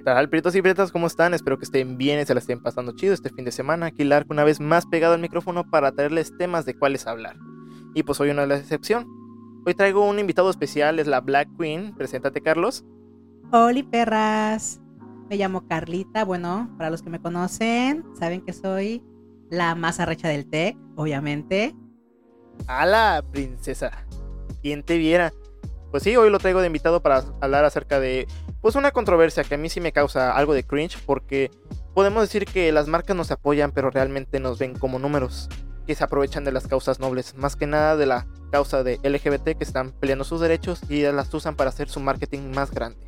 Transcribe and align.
¿Qué 0.00 0.04
tal, 0.04 0.30
Prietos 0.30 0.56
y 0.56 0.62
Prietas? 0.62 0.92
¿Cómo 0.92 1.06
están? 1.06 1.34
Espero 1.34 1.58
que 1.58 1.66
estén 1.66 1.98
bien 1.98 2.18
y 2.18 2.24
se 2.24 2.32
la 2.32 2.40
estén 2.40 2.62
pasando 2.62 2.96
chido 2.96 3.12
este 3.12 3.28
fin 3.28 3.44
de 3.44 3.52
semana. 3.52 3.84
Aquí 3.84 4.02
Lark 4.02 4.30
una 4.30 4.44
vez 4.44 4.58
más 4.58 4.86
pegado 4.86 5.12
al 5.12 5.20
micrófono 5.20 5.68
para 5.68 5.92
traerles 5.92 6.34
temas 6.38 6.64
de 6.64 6.72
cuáles 6.74 7.06
hablar. 7.06 7.36
Y 7.94 8.02
pues 8.02 8.18
hoy 8.18 8.30
una 8.30 8.40
de 8.40 8.48
la 8.48 8.56
excepción. 8.56 9.06
Hoy 9.66 9.74
traigo 9.74 10.08
un 10.08 10.18
invitado 10.18 10.48
especial, 10.48 11.00
es 11.00 11.06
la 11.06 11.20
Black 11.20 11.50
Queen. 11.58 11.94
Preséntate, 11.94 12.40
Carlos. 12.40 12.82
Hola, 13.52 13.84
perras. 13.90 14.80
Me 15.28 15.36
llamo 15.36 15.68
Carlita. 15.68 16.24
Bueno, 16.24 16.74
para 16.78 16.88
los 16.88 17.02
que 17.02 17.10
me 17.10 17.20
conocen, 17.20 18.02
saben 18.18 18.40
que 18.40 18.54
soy 18.54 19.04
la 19.50 19.74
más 19.74 20.00
arrecha 20.00 20.28
del 20.28 20.48
tech, 20.48 20.78
obviamente. 20.96 21.76
A 22.68 22.86
la 22.86 23.22
princesa. 23.30 24.06
¿Quién 24.62 24.82
te 24.82 24.96
viera? 24.96 25.30
Pues 25.90 26.04
sí, 26.04 26.16
hoy 26.16 26.30
lo 26.30 26.38
traigo 26.38 26.60
de 26.62 26.68
invitado 26.68 27.02
para 27.02 27.22
hablar 27.42 27.66
acerca 27.66 28.00
de 28.00 28.26
pues 28.60 28.74
una 28.74 28.90
controversia 28.90 29.44
que 29.44 29.54
a 29.54 29.58
mí 29.58 29.68
sí 29.68 29.80
me 29.80 29.92
causa 29.92 30.32
algo 30.36 30.54
de 30.54 30.64
cringe 30.64 30.98
porque 31.04 31.50
podemos 31.94 32.22
decir 32.22 32.44
que 32.44 32.72
las 32.72 32.88
marcas 32.88 33.16
nos 33.16 33.30
apoyan 33.30 33.72
pero 33.72 33.90
realmente 33.90 34.40
nos 34.40 34.58
ven 34.58 34.78
como 34.78 34.98
números 34.98 35.48
que 35.86 35.94
se 35.94 36.04
aprovechan 36.04 36.44
de 36.44 36.52
las 36.52 36.68
causas 36.68 37.00
nobles, 37.00 37.34
más 37.36 37.56
que 37.56 37.66
nada 37.66 37.96
de 37.96 38.06
la 38.06 38.26
causa 38.52 38.82
de 38.82 38.98
LGBT 39.02 39.56
que 39.56 39.64
están 39.64 39.92
peleando 39.92 40.24
sus 40.24 40.40
derechos 40.40 40.80
y 40.88 41.02
las 41.02 41.32
usan 41.34 41.56
para 41.56 41.70
hacer 41.70 41.88
su 41.88 42.00
marketing 42.00 42.52
más 42.54 42.70
grande. 42.70 43.06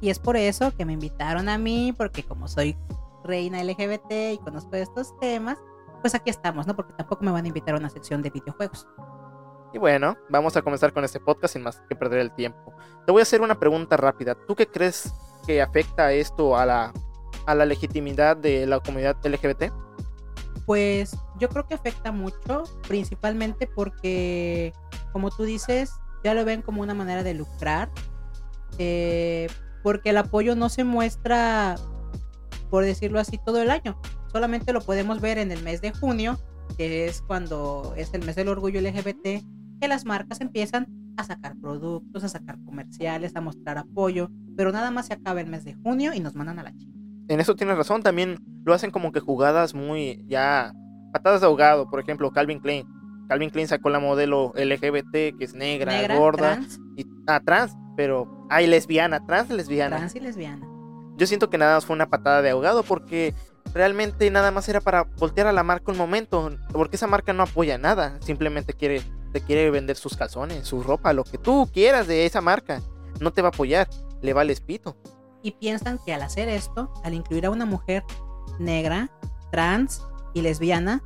Y 0.00 0.10
es 0.10 0.18
por 0.18 0.36
eso 0.36 0.74
que 0.76 0.84
me 0.84 0.92
invitaron 0.92 1.48
a 1.48 1.58
mí, 1.58 1.92
porque 1.96 2.22
como 2.22 2.48
soy 2.48 2.76
reina 3.24 3.62
LGBT 3.62 4.34
y 4.34 4.38
conozco 4.38 4.76
estos 4.76 5.18
temas, 5.18 5.58
pues 6.00 6.14
aquí 6.14 6.30
estamos, 6.30 6.66
¿no? 6.66 6.74
Porque 6.74 6.94
tampoco 6.94 7.24
me 7.24 7.30
van 7.30 7.44
a 7.44 7.48
invitar 7.48 7.74
a 7.74 7.78
una 7.78 7.90
sección 7.90 8.22
de 8.22 8.30
videojuegos. 8.30 8.86
Y 9.72 9.78
bueno, 9.78 10.16
vamos 10.28 10.56
a 10.56 10.62
comenzar 10.62 10.92
con 10.92 11.04
este 11.04 11.20
podcast 11.20 11.54
sin 11.54 11.62
más 11.62 11.80
que 11.88 11.94
perder 11.94 12.20
el 12.20 12.32
tiempo. 12.32 12.74
Te 13.06 13.12
voy 13.12 13.20
a 13.20 13.22
hacer 13.22 13.40
una 13.40 13.58
pregunta 13.58 13.96
rápida. 13.96 14.34
¿Tú 14.34 14.56
qué 14.56 14.66
crees 14.66 15.14
que 15.46 15.62
afecta 15.62 16.12
esto 16.12 16.56
a 16.56 16.66
la, 16.66 16.92
a 17.46 17.54
la 17.54 17.64
legitimidad 17.64 18.36
de 18.36 18.66
la 18.66 18.80
comunidad 18.80 19.16
LGBT? 19.24 19.72
Pues 20.66 21.16
yo 21.38 21.48
creo 21.48 21.66
que 21.66 21.74
afecta 21.74 22.12
mucho, 22.12 22.64
principalmente 22.86 23.68
porque, 23.68 24.72
como 25.12 25.30
tú 25.30 25.44
dices, 25.44 25.92
ya 26.24 26.34
lo 26.34 26.44
ven 26.44 26.62
como 26.62 26.82
una 26.82 26.94
manera 26.94 27.22
de 27.22 27.34
lucrar, 27.34 27.90
eh, 28.78 29.48
porque 29.82 30.10
el 30.10 30.18
apoyo 30.18 30.54
no 30.56 30.68
se 30.68 30.84
muestra, 30.84 31.76
por 32.70 32.84
decirlo 32.84 33.20
así, 33.20 33.38
todo 33.38 33.62
el 33.62 33.70
año. 33.70 34.00
Solamente 34.32 34.72
lo 34.72 34.80
podemos 34.80 35.20
ver 35.20 35.38
en 35.38 35.50
el 35.50 35.62
mes 35.62 35.80
de 35.80 35.92
junio, 35.92 36.38
que 36.76 37.06
es 37.06 37.22
cuando 37.22 37.94
es 37.96 38.14
el 38.14 38.24
mes 38.24 38.36
del 38.36 38.48
orgullo 38.48 38.80
LGBT, 38.80 39.42
que 39.80 39.88
las 39.88 40.04
marcas 40.04 40.40
empiezan 40.40 40.86
a 41.16 41.24
sacar 41.24 41.56
productos, 41.56 42.24
a 42.24 42.28
sacar 42.28 42.58
comerciales, 42.64 43.34
a 43.34 43.40
mostrar 43.40 43.78
apoyo, 43.78 44.30
pero 44.56 44.72
nada 44.72 44.90
más 44.90 45.06
se 45.06 45.14
acaba 45.14 45.40
el 45.40 45.46
mes 45.46 45.64
de 45.64 45.74
junio 45.74 46.12
y 46.14 46.20
nos 46.20 46.34
mandan 46.34 46.58
a 46.58 46.62
la 46.62 46.76
chica. 46.76 46.92
En 47.28 47.40
eso 47.40 47.54
tienes 47.54 47.76
razón, 47.76 48.02
también 48.02 48.38
lo 48.64 48.74
hacen 48.74 48.90
como 48.90 49.12
que 49.12 49.20
jugadas 49.20 49.74
muy 49.74 50.24
ya 50.26 50.72
patadas 51.12 51.40
de 51.40 51.46
ahogado, 51.46 51.88
por 51.88 52.00
ejemplo, 52.00 52.30
Calvin 52.30 52.60
Klein. 52.60 52.86
Calvin 53.28 53.50
Klein 53.50 53.68
sacó 53.68 53.90
la 53.90 54.00
modelo 54.00 54.52
LGBT 54.56 55.36
que 55.38 55.44
es 55.44 55.54
negra, 55.54 56.16
gorda 56.16 56.54
trans. 56.54 56.80
y 56.96 57.06
ah, 57.26 57.40
trans, 57.44 57.76
pero 57.96 58.46
hay 58.50 58.66
lesbiana, 58.66 59.24
trans 59.24 59.50
lesbiana. 59.50 59.98
Trans 59.98 60.16
y 60.16 60.20
lesbiana. 60.20 60.66
Yo 61.16 61.26
siento 61.26 61.50
que 61.50 61.58
nada 61.58 61.76
más 61.76 61.86
fue 61.86 61.94
una 61.94 62.08
patada 62.08 62.42
de 62.42 62.50
ahogado 62.50 62.82
porque 62.82 63.34
realmente 63.72 64.30
nada 64.30 64.50
más 64.50 64.68
era 64.68 64.80
para 64.80 65.04
voltear 65.18 65.46
a 65.46 65.52
la 65.52 65.62
marca 65.62 65.92
un 65.92 65.98
momento, 65.98 66.50
porque 66.72 66.96
esa 66.96 67.06
marca 67.06 67.32
no 67.32 67.44
apoya 67.44 67.78
nada, 67.78 68.18
simplemente 68.20 68.72
quiere 68.72 69.02
te 69.32 69.40
quiere 69.40 69.70
vender 69.70 69.96
sus 69.96 70.16
calzones, 70.16 70.66
su 70.66 70.82
ropa, 70.82 71.12
lo 71.12 71.24
que 71.24 71.38
tú 71.38 71.68
quieras 71.72 72.06
de 72.06 72.26
esa 72.26 72.40
marca. 72.40 72.82
No 73.20 73.32
te 73.32 73.42
va 73.42 73.48
a 73.48 73.50
apoyar, 73.50 73.88
le 74.22 74.32
vale 74.32 74.52
espito. 74.52 74.96
Y 75.42 75.52
piensan 75.52 75.98
que 76.04 76.12
al 76.12 76.22
hacer 76.22 76.48
esto, 76.48 76.92
al 77.04 77.14
incluir 77.14 77.46
a 77.46 77.50
una 77.50 77.66
mujer 77.66 78.02
negra, 78.58 79.10
trans 79.50 80.02
y 80.34 80.42
lesbiana, 80.42 81.02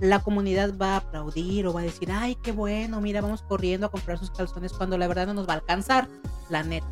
la 0.00 0.20
comunidad 0.20 0.76
va 0.80 0.94
a 0.94 0.96
aplaudir 0.98 1.66
o 1.66 1.72
va 1.72 1.80
a 1.80 1.84
decir, 1.84 2.10
ay, 2.12 2.36
qué 2.36 2.52
bueno, 2.52 3.00
mira, 3.00 3.20
vamos 3.20 3.42
corriendo 3.42 3.86
a 3.86 3.90
comprar 3.90 4.18
sus 4.18 4.30
calzones 4.30 4.72
cuando 4.72 4.96
la 4.96 5.08
verdad 5.08 5.26
no 5.26 5.34
nos 5.34 5.48
va 5.48 5.54
a 5.54 5.56
alcanzar, 5.56 6.08
la 6.48 6.62
neta. 6.62 6.88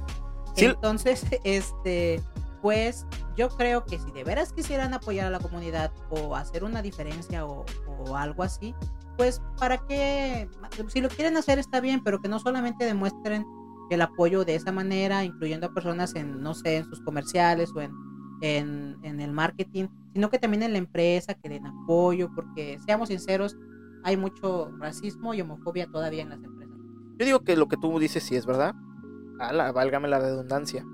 Sí. 0.54 0.66
Entonces, 0.66 1.24
este, 1.44 2.22
pues 2.66 3.06
yo 3.36 3.48
creo 3.48 3.84
que 3.84 3.96
si 3.96 4.10
de 4.10 4.24
veras 4.24 4.52
quisieran 4.52 4.92
apoyar 4.92 5.28
a 5.28 5.30
la 5.30 5.38
comunidad 5.38 5.92
o 6.10 6.34
hacer 6.34 6.64
una 6.64 6.82
diferencia 6.82 7.46
o, 7.46 7.64
algo 8.16 8.42
así, 8.42 8.74
pues 9.16 9.40
para 9.56 9.78
qué, 9.86 10.48
si 10.88 11.00
lo 11.00 11.08
quieren 11.08 11.36
hacer 11.36 11.60
está 11.60 11.80
bien, 11.80 12.02
pero 12.02 12.20
que 12.20 12.28
no 12.28 12.40
solamente 12.40 12.84
demuestren 12.84 13.46
el 13.88 14.02
apoyo 14.02 14.44
de 14.44 14.56
esa 14.56 14.72
manera, 14.72 15.22
incluyendo 15.22 15.68
a 15.68 15.74
personas 15.74 16.16
en, 16.16 16.42
no 16.42 16.54
sé, 16.54 16.78
en 16.78 16.86
sus 16.86 17.00
comerciales 17.02 17.70
o 17.72 17.80
en, 17.80 17.92
en, 18.40 18.96
en 19.04 19.20
el 19.20 19.30
marketing, 19.30 19.86
sino 20.12 20.28
que 20.28 20.40
también 20.40 20.64
en 20.64 20.72
la 20.72 20.78
empresa, 20.78 21.34
que 21.34 21.48
den 21.48 21.68
apoyo, 21.68 22.32
porque 22.34 22.80
seamos 22.84 23.10
sinceros, 23.10 23.56
hay 24.02 24.16
mucho 24.16 24.72
racismo 24.80 25.34
y 25.34 25.40
homofobia 25.40 25.86
todavía 25.86 26.22
en 26.22 26.30
las 26.30 26.42
empresas. 26.42 26.76
Yo 27.16 27.26
digo 27.26 27.44
que 27.44 27.56
lo 27.56 27.68
que 27.68 27.76
tú 27.76 27.96
dices 28.00 28.24
sí 28.24 28.34
es 28.34 28.44
verdad. 28.44 28.74
Ala, 29.38 29.70
válgame 29.70 30.08
la 30.08 30.18
redundancia. 30.18 30.84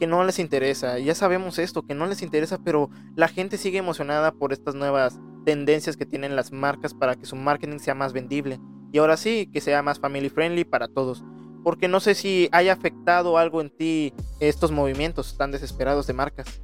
Que 0.00 0.08
no 0.08 0.24
les 0.24 0.40
interesa. 0.40 0.98
Ya 0.98 1.14
sabemos 1.14 1.58
esto, 1.60 1.82
que 1.82 1.94
no 1.94 2.06
les 2.06 2.22
interesa, 2.22 2.58
pero 2.58 2.90
la 3.14 3.28
gente 3.28 3.58
sigue 3.58 3.78
emocionada 3.78 4.32
por 4.32 4.52
estas 4.52 4.74
nuevas 4.74 5.20
tendencias 5.44 5.96
que 5.96 6.06
tienen 6.06 6.34
las 6.34 6.50
marcas 6.50 6.94
para 6.94 7.14
que 7.14 7.26
su 7.26 7.36
marketing 7.36 7.78
sea 7.78 7.94
más 7.94 8.12
vendible. 8.12 8.58
Y 8.92 8.98
ahora 8.98 9.16
sí, 9.16 9.48
que 9.52 9.60
sea 9.60 9.82
más 9.82 10.00
family 10.00 10.28
friendly 10.28 10.64
para 10.64 10.88
todos. 10.88 11.22
Porque 11.62 11.86
no 11.86 12.00
sé 12.00 12.14
si 12.14 12.48
haya 12.50 12.72
afectado 12.72 13.38
algo 13.38 13.60
en 13.60 13.70
ti 13.70 14.12
estos 14.40 14.72
movimientos 14.72 15.36
tan 15.36 15.52
desesperados 15.52 16.06
de 16.06 16.14
marcas. 16.14 16.62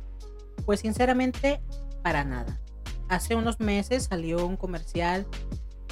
Pues 0.64 0.80
sinceramente, 0.80 1.60
para 2.02 2.24
nada. 2.24 2.58
Hace 3.08 3.36
unos 3.36 3.60
meses 3.60 4.04
salió 4.04 4.44
un 4.46 4.56
comercial 4.56 5.26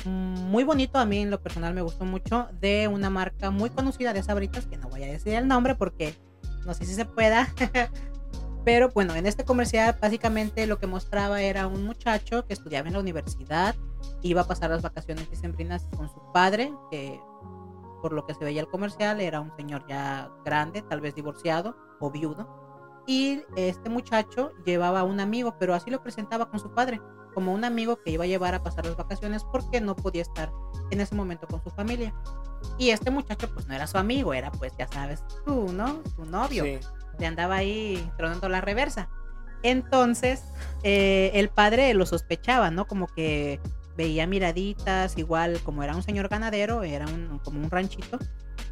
muy 0.07 0.65
bonito, 0.65 0.99
a 0.99 1.07
mí 1.07 1.19
en 1.19 1.31
lo 1.31 1.41
personal 1.41 1.75
me 1.75 1.83
gustó 1.83 2.05
mucho, 2.05 2.49
de 2.61 2.89
una 2.89 3.11
marca 3.11 3.51
muy 3.51 3.71
conocida 3.71 4.13
de 4.13 4.23
sabritas, 4.23 4.67
que 4.67 4.77
no 4.77 4.89
voy 4.89 5.03
a 5.03 5.07
decir 5.07 5.35
el 5.35 5.49
nombre 5.49 5.75
porque 5.75 6.15
no 6.67 6.75
sé 6.75 6.85
si 6.85 6.95
se 6.95 7.05
pueda. 7.05 7.49
Pero 8.65 8.89
bueno, 8.91 9.15
en 9.15 9.27
este 9.27 9.45
comercial 9.45 9.97
básicamente 10.01 10.67
lo 10.67 10.79
que 10.79 10.87
mostraba 10.87 11.43
era 11.43 11.67
un 11.67 11.85
muchacho 11.85 12.47
que 12.47 12.55
estudiaba 12.55 12.89
en 12.89 12.95
la 12.95 13.01
universidad, 13.01 13.75
iba 14.23 14.41
a 14.41 14.47
pasar 14.47 14.71
las 14.71 14.81
vacaciones 14.81 15.31
dicembrinas 15.31 15.87
con 15.97 16.09
su 16.09 16.21
padre, 16.33 16.73
que 16.91 17.21
por 18.01 18.13
lo 18.13 18.27
que 18.27 18.35
se 18.35 18.45
veía 18.45 18.63
el 18.63 18.69
comercial 18.69 19.21
era 19.21 19.41
un 19.41 19.55
señor 19.57 19.87
ya 19.87 20.31
grande, 20.45 20.83
tal 20.83 21.01
vez 21.01 21.15
divorciado 21.15 21.77
o 22.01 22.11
viudo. 22.11 22.49
Y 23.07 23.43
este 23.57 23.91
muchacho 23.91 24.53
llevaba 24.65 25.05
un 25.05 25.21
amigo, 25.21 25.57
pero 25.59 25.75
así 25.75 25.91
lo 25.91 26.03
presentaba 26.03 26.49
con 26.51 26.59
su 26.59 26.73
padre, 26.73 27.03
como 27.35 27.53
un 27.53 27.65
amigo 27.65 28.01
que 28.03 28.11
iba 28.11 28.25
a 28.25 28.27
llevar 28.27 28.55
a 28.55 28.63
pasar 28.63 28.87
las 28.87 28.97
vacaciones 28.97 29.45
porque 29.45 29.81
no 29.81 29.97
podía 29.97 30.23
estar 30.23 30.51
en 30.91 31.01
ese 31.01 31.15
momento 31.15 31.47
con 31.47 31.63
su 31.63 31.71
familia. 31.71 32.15
Y 32.79 32.91
este 32.91 33.11
muchacho 33.11 33.53
pues 33.53 33.67
no 33.67 33.75
era 33.75 33.87
su 33.87 33.99
amigo, 33.99 34.33
era 34.33 34.51
pues 34.53 34.73
ya 34.79 34.89
sabes 34.89 35.23
tú, 35.45 35.73
¿no? 35.73 36.03
Su 36.17 36.25
novio. 36.25 36.65
Sí. 36.65 36.79
Le 37.19 37.27
andaba 37.27 37.57
ahí 37.57 38.11
tronando 38.17 38.49
la 38.49 38.61
reversa. 38.61 39.09
Entonces, 39.63 40.43
eh, 40.83 41.31
el 41.35 41.49
padre 41.49 41.95
lo 41.95 42.07
sospechaba, 42.07 42.71
¿no? 42.71 42.87
Como 42.87 43.07
que 43.07 43.61
veía 43.97 44.27
miraditas, 44.27 45.17
igual 45.17 45.61
como 45.63 45.83
era 45.83 45.95
un 45.95 46.03
señor 46.03 46.29
ganadero, 46.29 46.83
era 46.83 47.07
un, 47.07 47.41
como 47.45 47.61
un 47.61 47.71
ranchito, 47.71 48.19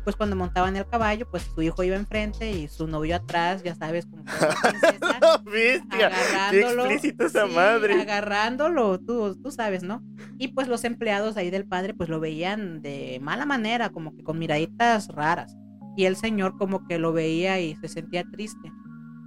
pues 0.04 0.16
cuando 0.16 0.36
montaban 0.36 0.76
el 0.76 0.86
caballo, 0.86 1.28
pues 1.30 1.44
su 1.54 1.62
hijo 1.62 1.82
iba 1.82 1.96
enfrente 1.96 2.50
y 2.50 2.68
su 2.68 2.86
novio 2.86 3.16
atrás, 3.16 3.62
ya 3.62 3.74
sabes, 3.74 4.06
como 4.06 4.24
princesa, 4.62 5.42
Bestia, 5.44 5.88
qué 5.90 6.04
agarrándolo. 6.04 6.84
explícita 6.86 7.26
esa 7.26 7.46
sí, 7.46 7.54
madre. 7.54 8.00
Agarrándolo, 8.00 8.98
tú, 8.98 9.36
tú 9.42 9.50
sabes, 9.50 9.82
¿no? 9.82 10.02
Y 10.38 10.48
pues 10.48 10.68
los 10.68 10.84
empleados 10.84 11.36
ahí 11.36 11.50
del 11.50 11.66
padre, 11.66 11.94
pues 11.94 12.08
lo 12.08 12.20
veían 12.20 12.82
de 12.82 13.18
mala 13.22 13.46
manera, 13.46 13.90
como 13.90 14.14
que 14.16 14.22
con 14.22 14.38
miraditas 14.38 15.08
raras. 15.08 15.56
Y 15.96 16.06
el 16.06 16.16
señor 16.16 16.56
como 16.58 16.86
que 16.86 16.98
lo 16.98 17.12
veía 17.12 17.60
y 17.60 17.76
se 17.76 17.88
sentía 17.88 18.24
triste. 18.30 18.72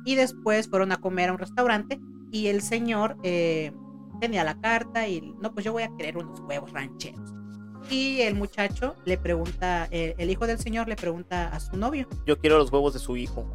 Y 0.06 0.16
después 0.16 0.68
fueron 0.68 0.92
a 0.92 0.98
comer 0.98 1.30
a 1.30 1.34
un 1.34 1.40
restaurante 1.40 2.00
y 2.32 2.48
el 2.48 2.62
señor 2.62 3.18
eh, 3.24 3.72
tenía 4.20 4.44
la 4.44 4.60
carta 4.60 5.08
y 5.08 5.22
no, 5.42 5.54
pues 5.54 5.66
yo 5.66 5.74
voy 5.74 5.84
a 5.84 5.96
querer 5.96 6.18
unos 6.18 6.40
huevos 6.42 6.72
rancheros. 6.72 7.35
Y 7.90 8.22
el 8.22 8.36
muchacho 8.36 8.96
le 9.06 9.18
pregunta, 9.18 9.88
eh, 9.92 10.16
el 10.18 10.30
hijo 10.30 10.48
del 10.48 10.58
señor 10.58 10.88
le 10.88 10.96
pregunta 10.96 11.48
a 11.50 11.60
su 11.60 11.78
novio, 11.78 12.08
Yo 12.26 12.40
quiero 12.40 12.58
los 12.58 12.72
huevos 12.72 12.94
de 12.94 13.00
su 13.00 13.16
hijo. 13.16 13.46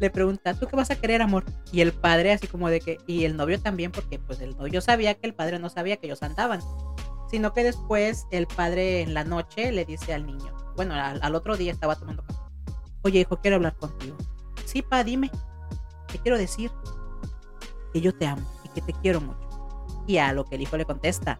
le 0.00 0.10
pregunta, 0.10 0.54
¿tú 0.54 0.66
qué 0.66 0.76
vas 0.76 0.90
a 0.90 1.00
querer, 1.00 1.22
amor? 1.22 1.44
Y 1.70 1.80
el 1.80 1.92
padre 1.92 2.32
así 2.32 2.46
como 2.46 2.68
de 2.68 2.80
que, 2.80 2.98
y 3.06 3.24
el 3.24 3.36
novio 3.36 3.60
también, 3.60 3.92
porque 3.92 4.18
pues 4.18 4.40
el 4.40 4.56
novio 4.56 4.80
sabía 4.80 5.14
que 5.14 5.26
el 5.26 5.34
padre 5.34 5.58
no 5.58 5.68
sabía 5.68 5.96
que 5.96 6.06
ellos 6.06 6.22
andaban, 6.22 6.60
sino 7.30 7.52
que 7.52 7.62
después 7.64 8.26
el 8.30 8.46
padre 8.46 9.02
en 9.02 9.14
la 9.14 9.24
noche 9.24 9.70
le 9.72 9.84
dice 9.84 10.12
al 10.14 10.26
niño, 10.26 10.52
bueno, 10.76 10.94
al, 10.94 11.20
al 11.22 11.34
otro 11.34 11.56
día 11.56 11.72
estaba 11.72 11.96
tomando 11.96 12.24
café, 12.24 12.40
oye 13.02 13.20
hijo, 13.20 13.40
quiero 13.40 13.56
hablar 13.56 13.76
contigo. 13.76 14.16
Sí, 14.64 14.82
pa, 14.82 15.04
dime, 15.04 15.30
te 16.10 16.18
quiero 16.18 16.38
decir 16.38 16.70
que 17.92 18.00
yo 18.00 18.14
te 18.14 18.26
amo 18.26 18.46
y 18.64 18.68
que 18.70 18.80
te 18.80 18.92
quiero 18.94 19.20
mucho. 19.20 19.38
Y 20.06 20.18
a 20.18 20.32
lo 20.32 20.44
que 20.44 20.56
el 20.56 20.62
hijo 20.62 20.76
le 20.76 20.84
contesta, 20.84 21.38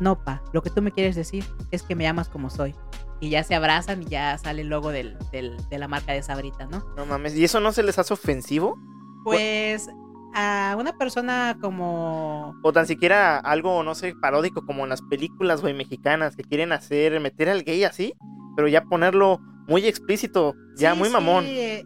no, 0.00 0.22
pa, 0.24 0.42
lo 0.52 0.62
que 0.62 0.70
tú 0.70 0.82
me 0.82 0.90
quieres 0.92 1.14
decir 1.16 1.44
es 1.70 1.82
que 1.82 1.94
me 1.94 2.06
amas 2.08 2.28
como 2.28 2.50
soy. 2.50 2.74
y 3.20 3.30
ya 3.30 3.42
se 3.44 3.54
abrazan 3.54 4.02
y 4.02 4.06
ya 4.06 4.36
sale 4.36 4.62
el 4.62 4.68
logo 4.68 4.90
del, 4.90 5.16
del- 5.32 5.56
de 5.70 5.78
la 5.78 5.88
marca 5.88 6.12
de 6.12 6.22
Sabritas, 6.22 6.68
¿no? 6.68 6.84
No 6.96 7.06
mames, 7.06 7.34
¿y 7.36 7.44
eso 7.44 7.58
no 7.60 7.72
se 7.72 7.82
les 7.82 7.98
hace 7.98 8.12
ofensivo? 8.12 8.76
Pues 9.24 9.88
a 10.34 10.76
una 10.78 10.92
persona 10.98 11.56
como... 11.60 12.54
O 12.62 12.72
tan 12.72 12.86
siquiera 12.86 13.38
algo, 13.38 13.82
no 13.82 13.94
sé, 13.94 14.14
paródico 14.20 14.66
como 14.66 14.82
en 14.82 14.90
las 14.90 15.00
películas, 15.00 15.62
güey, 15.62 15.72
mexicanas 15.74 16.36
que 16.36 16.42
quieren 16.42 16.72
hacer, 16.72 17.18
meter 17.20 17.48
al 17.48 17.62
gay 17.62 17.84
así, 17.84 18.14
pero 18.56 18.68
ya 18.68 18.84
ponerlo 18.84 19.38
muy 19.68 19.86
explícito, 19.86 20.54
ya 20.76 20.92
Sí, 20.92 20.98
muy 20.98 21.08
sí, 21.08 21.12
mamón. 21.14 21.44
eh, 21.46 21.84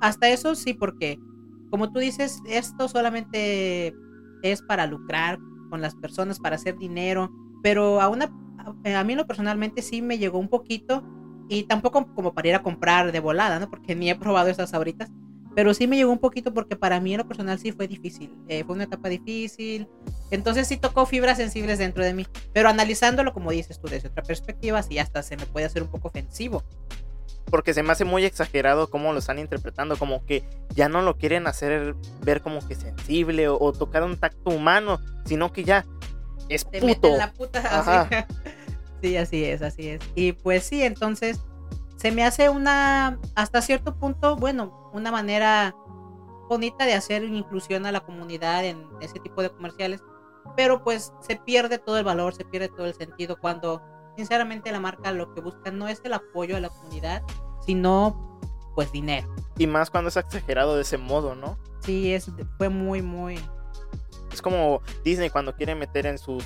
hasta 0.00 0.30
eso 0.30 0.54
sí, 0.54 0.72
porque 0.72 1.18
como 1.68 1.92
tú 1.92 1.98
dices, 1.98 2.40
esto 2.46 2.88
solamente 2.88 3.94
es 4.42 4.62
para 4.62 4.86
lucrar 4.86 5.38
con 5.70 5.80
las 5.80 5.94
personas, 5.94 6.38
para 6.38 6.56
hacer 6.56 6.76
dinero, 6.76 7.30
pero 7.62 8.00
a 8.00 8.08
una 8.08 8.30
a, 8.58 9.00
a 9.00 9.04
mí 9.04 9.14
lo 9.14 9.26
personalmente 9.26 9.80
sí 9.80 10.02
me 10.02 10.18
llegó 10.18 10.38
un 10.38 10.48
poquito 10.48 11.02
y 11.48 11.64
tampoco 11.64 12.14
como 12.14 12.32
para 12.32 12.48
ir 12.48 12.54
a 12.54 12.62
comprar 12.62 13.10
de 13.12 13.20
volada, 13.20 13.58
¿no? 13.58 13.70
Porque 13.70 13.94
ni 13.94 14.10
he 14.10 14.14
probado 14.18 14.48
esas 14.48 14.72
ahoritas, 14.74 15.10
pero 15.54 15.74
sí 15.74 15.86
me 15.86 15.96
llegó 15.96 16.12
un 16.12 16.18
poquito 16.18 16.54
porque 16.54 16.76
para 16.76 17.00
mí 17.00 17.12
en 17.12 17.18
lo 17.18 17.28
personal 17.28 17.58
sí 17.58 17.72
fue 17.72 17.88
difícil, 17.88 18.36
eh, 18.48 18.64
fue 18.64 18.74
una 18.74 18.84
etapa 18.84 19.08
difícil, 19.08 19.88
entonces 20.30 20.68
sí 20.68 20.76
tocó 20.76 21.06
fibras 21.06 21.38
sensibles 21.38 21.78
dentro 21.78 22.04
de 22.04 22.14
mí, 22.14 22.26
pero 22.52 22.68
analizándolo 22.68 23.32
como 23.32 23.50
dices 23.50 23.80
tú 23.80 23.88
desde 23.88 24.08
otra 24.08 24.22
perspectiva, 24.22 24.82
sí 24.82 24.98
hasta 24.98 25.22
se 25.22 25.36
me 25.36 25.46
puede 25.46 25.66
hacer 25.66 25.82
un 25.82 25.88
poco 25.88 26.08
ofensivo. 26.08 26.62
Porque 27.50 27.74
se 27.74 27.82
me 27.82 27.92
hace 27.92 28.04
muy 28.04 28.24
exagerado 28.24 28.88
cómo 28.88 29.12
lo 29.12 29.18
están 29.18 29.38
interpretando, 29.38 29.96
como 29.96 30.24
que 30.24 30.44
ya 30.74 30.88
no 30.88 31.02
lo 31.02 31.16
quieren 31.16 31.46
hacer 31.46 31.96
ver 32.20 32.42
como 32.42 32.66
que 32.66 32.74
sensible 32.74 33.48
o, 33.48 33.58
o 33.60 33.72
tocar 33.72 34.02
un 34.04 34.16
tacto 34.16 34.50
humano, 34.50 35.00
sino 35.24 35.52
que 35.52 35.64
ya 35.64 35.84
es 36.48 36.68
te 36.70 36.80
puto. 36.80 36.86
meten 36.86 37.18
la 37.18 37.32
puta 37.32 37.60
Ajá. 37.78 38.26
Sí, 39.02 39.16
así 39.16 39.44
es, 39.44 39.62
así 39.62 39.88
es. 39.88 40.00
Y 40.14 40.32
pues 40.32 40.64
sí, 40.64 40.82
entonces 40.82 41.40
se 41.96 42.12
me 42.12 42.24
hace 42.24 42.48
una, 42.48 43.18
hasta 43.34 43.62
cierto 43.62 43.96
punto, 43.96 44.36
bueno, 44.36 44.90
una 44.92 45.10
manera 45.10 45.74
bonita 46.48 46.84
de 46.84 46.94
hacer 46.94 47.24
inclusión 47.24 47.86
a 47.86 47.92
la 47.92 48.00
comunidad 48.00 48.64
en 48.64 48.84
ese 49.00 49.20
tipo 49.20 49.42
de 49.42 49.50
comerciales, 49.50 50.02
pero 50.56 50.82
pues 50.82 51.12
se 51.20 51.36
pierde 51.36 51.78
todo 51.78 51.98
el 51.98 52.04
valor, 52.04 52.34
se 52.34 52.44
pierde 52.44 52.68
todo 52.68 52.86
el 52.86 52.94
sentido 52.94 53.38
cuando 53.38 53.82
sinceramente 54.20 54.70
la 54.70 54.80
marca 54.80 55.12
lo 55.12 55.32
que 55.32 55.40
busca 55.40 55.70
no 55.70 55.88
es 55.88 56.02
el 56.04 56.12
apoyo 56.12 56.54
a 56.56 56.60
la 56.60 56.68
comunidad, 56.68 57.22
sino 57.64 58.38
pues 58.74 58.92
dinero. 58.92 59.34
Y 59.56 59.66
más 59.66 59.88
cuando 59.90 60.08
es 60.08 60.16
exagerado 60.16 60.76
de 60.76 60.82
ese 60.82 60.98
modo, 60.98 61.34
¿no? 61.34 61.58
Sí, 61.80 62.12
es, 62.12 62.30
fue 62.58 62.68
muy, 62.68 63.00
muy... 63.00 63.40
Es 64.30 64.42
como 64.42 64.82
Disney 65.02 65.30
cuando 65.30 65.56
quiere 65.56 65.74
meter 65.74 66.06
en 66.06 66.18
sus 66.18 66.44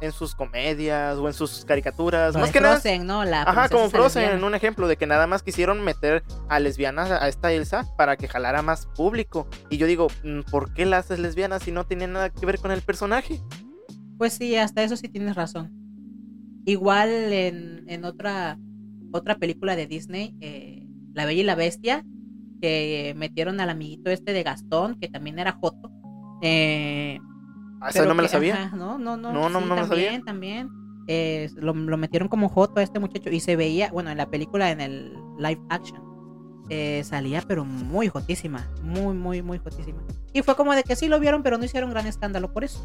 en 0.00 0.10
sus 0.12 0.34
comedias 0.34 1.18
o 1.18 1.26
en 1.26 1.34
sus 1.34 1.66
caricaturas. 1.66 2.34
más 2.34 2.50
que 2.50 2.60
nada. 2.62 2.76
Frozen, 2.76 3.06
¿no? 3.06 3.24
La 3.24 3.42
Ajá, 3.42 3.68
como 3.68 3.90
Frozen, 3.90 4.22
lesbiana. 4.22 4.46
un 4.46 4.54
ejemplo 4.54 4.88
de 4.88 4.96
que 4.96 5.06
nada 5.06 5.26
más 5.26 5.42
quisieron 5.42 5.82
meter 5.84 6.22
a 6.48 6.60
lesbianas 6.60 7.10
a 7.10 7.28
esta 7.28 7.52
Elsa 7.52 7.84
para 7.98 8.16
que 8.16 8.26
jalara 8.26 8.62
más 8.62 8.86
público. 8.86 9.48
Y 9.68 9.76
yo 9.76 9.86
digo, 9.86 10.06
mm, 10.24 10.42
¿por 10.50 10.72
qué 10.72 10.86
la 10.86 10.98
haces 10.98 11.18
lesbiana 11.18 11.58
si 11.58 11.72
no 11.72 11.84
tiene 11.84 12.06
nada 12.06 12.30
que 12.30 12.46
ver 12.46 12.58
con 12.58 12.70
el 12.70 12.80
personaje? 12.80 13.42
Pues 14.16 14.32
sí, 14.32 14.56
hasta 14.56 14.82
eso 14.82 14.96
sí 14.96 15.08
tienes 15.08 15.34
razón. 15.36 15.85
Igual 16.66 17.08
en, 17.32 17.84
en 17.88 18.04
otra, 18.04 18.58
otra 19.12 19.36
película 19.38 19.74
de 19.76 19.86
Disney, 19.86 20.34
eh, 20.40 20.86
La 21.14 21.24
Bella 21.24 21.40
y 21.40 21.44
la 21.44 21.54
Bestia, 21.54 22.04
que 22.60 23.14
metieron 23.16 23.58
al 23.60 23.70
amiguito 23.70 24.10
este 24.10 24.32
de 24.34 24.42
Gastón, 24.42 24.98
que 25.00 25.08
también 25.08 25.38
era 25.38 25.52
Joto. 25.52 25.90
Eh, 26.42 27.18
Ah, 27.80 27.90
esa 27.90 28.06
no 28.06 28.14
me 28.14 28.22
la 28.22 28.28
sabía. 28.28 28.64
ajá, 28.64 28.76
no, 28.76 28.98
no, 28.98 29.16
no. 29.18 29.32
No, 29.32 29.48
no, 29.50 29.60
sí, 29.60 29.66
no 29.68 29.74
me 29.74 29.80
la 29.82 29.86
sabía. 29.86 30.06
también, 30.24 30.24
También, 30.24 30.70
eh, 31.08 31.50
lo, 31.56 31.74
lo 31.74 31.96
metieron 31.98 32.26
como 32.28 32.48
Joto 32.48 32.80
a 32.80 32.82
este 32.82 32.98
muchacho 32.98 33.30
y 33.30 33.38
se 33.40 33.54
veía, 33.54 33.90
bueno, 33.92 34.10
en 34.10 34.16
la 34.16 34.28
película, 34.30 34.70
en 34.70 34.80
el 34.80 35.12
live 35.38 35.60
action, 35.68 36.02
eh, 36.70 37.02
salía 37.04 37.42
pero 37.46 37.64
muy 37.66 38.08
jotísima, 38.08 38.66
muy, 38.82 39.14
muy, 39.14 39.42
muy 39.42 39.58
jotísima. 39.58 40.02
Y 40.32 40.40
fue 40.42 40.56
como 40.56 40.74
de 40.74 40.82
que 40.84 40.96
sí 40.96 41.06
lo 41.06 41.20
vieron, 41.20 41.42
pero 41.42 41.58
no 41.58 41.64
hicieron 41.64 41.90
gran 41.90 42.06
escándalo 42.06 42.50
por 42.52 42.64
eso. 42.64 42.80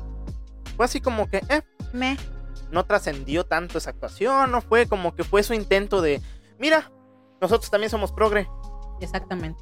Fue 0.76 0.86
así 0.86 1.00
como 1.00 1.28
que, 1.30 1.38
eh, 1.50 1.62
Me. 1.94 2.18
No 2.72 2.86
trascendió 2.86 3.46
tanto 3.46 3.78
esa 3.78 3.92
actuación, 3.92 4.52
no 4.52 4.62
fue 4.62 4.88
como 4.88 5.16
que 5.16 5.24
fue 5.24 5.44
su 5.44 5.54
intento 5.54 6.02
de, 6.02 6.22
mira, 6.60 6.92
nosotros 7.42 7.70
también 7.70 7.90
somos 7.90 8.12
progre. 8.12 8.48
Exactamente. 9.00 9.62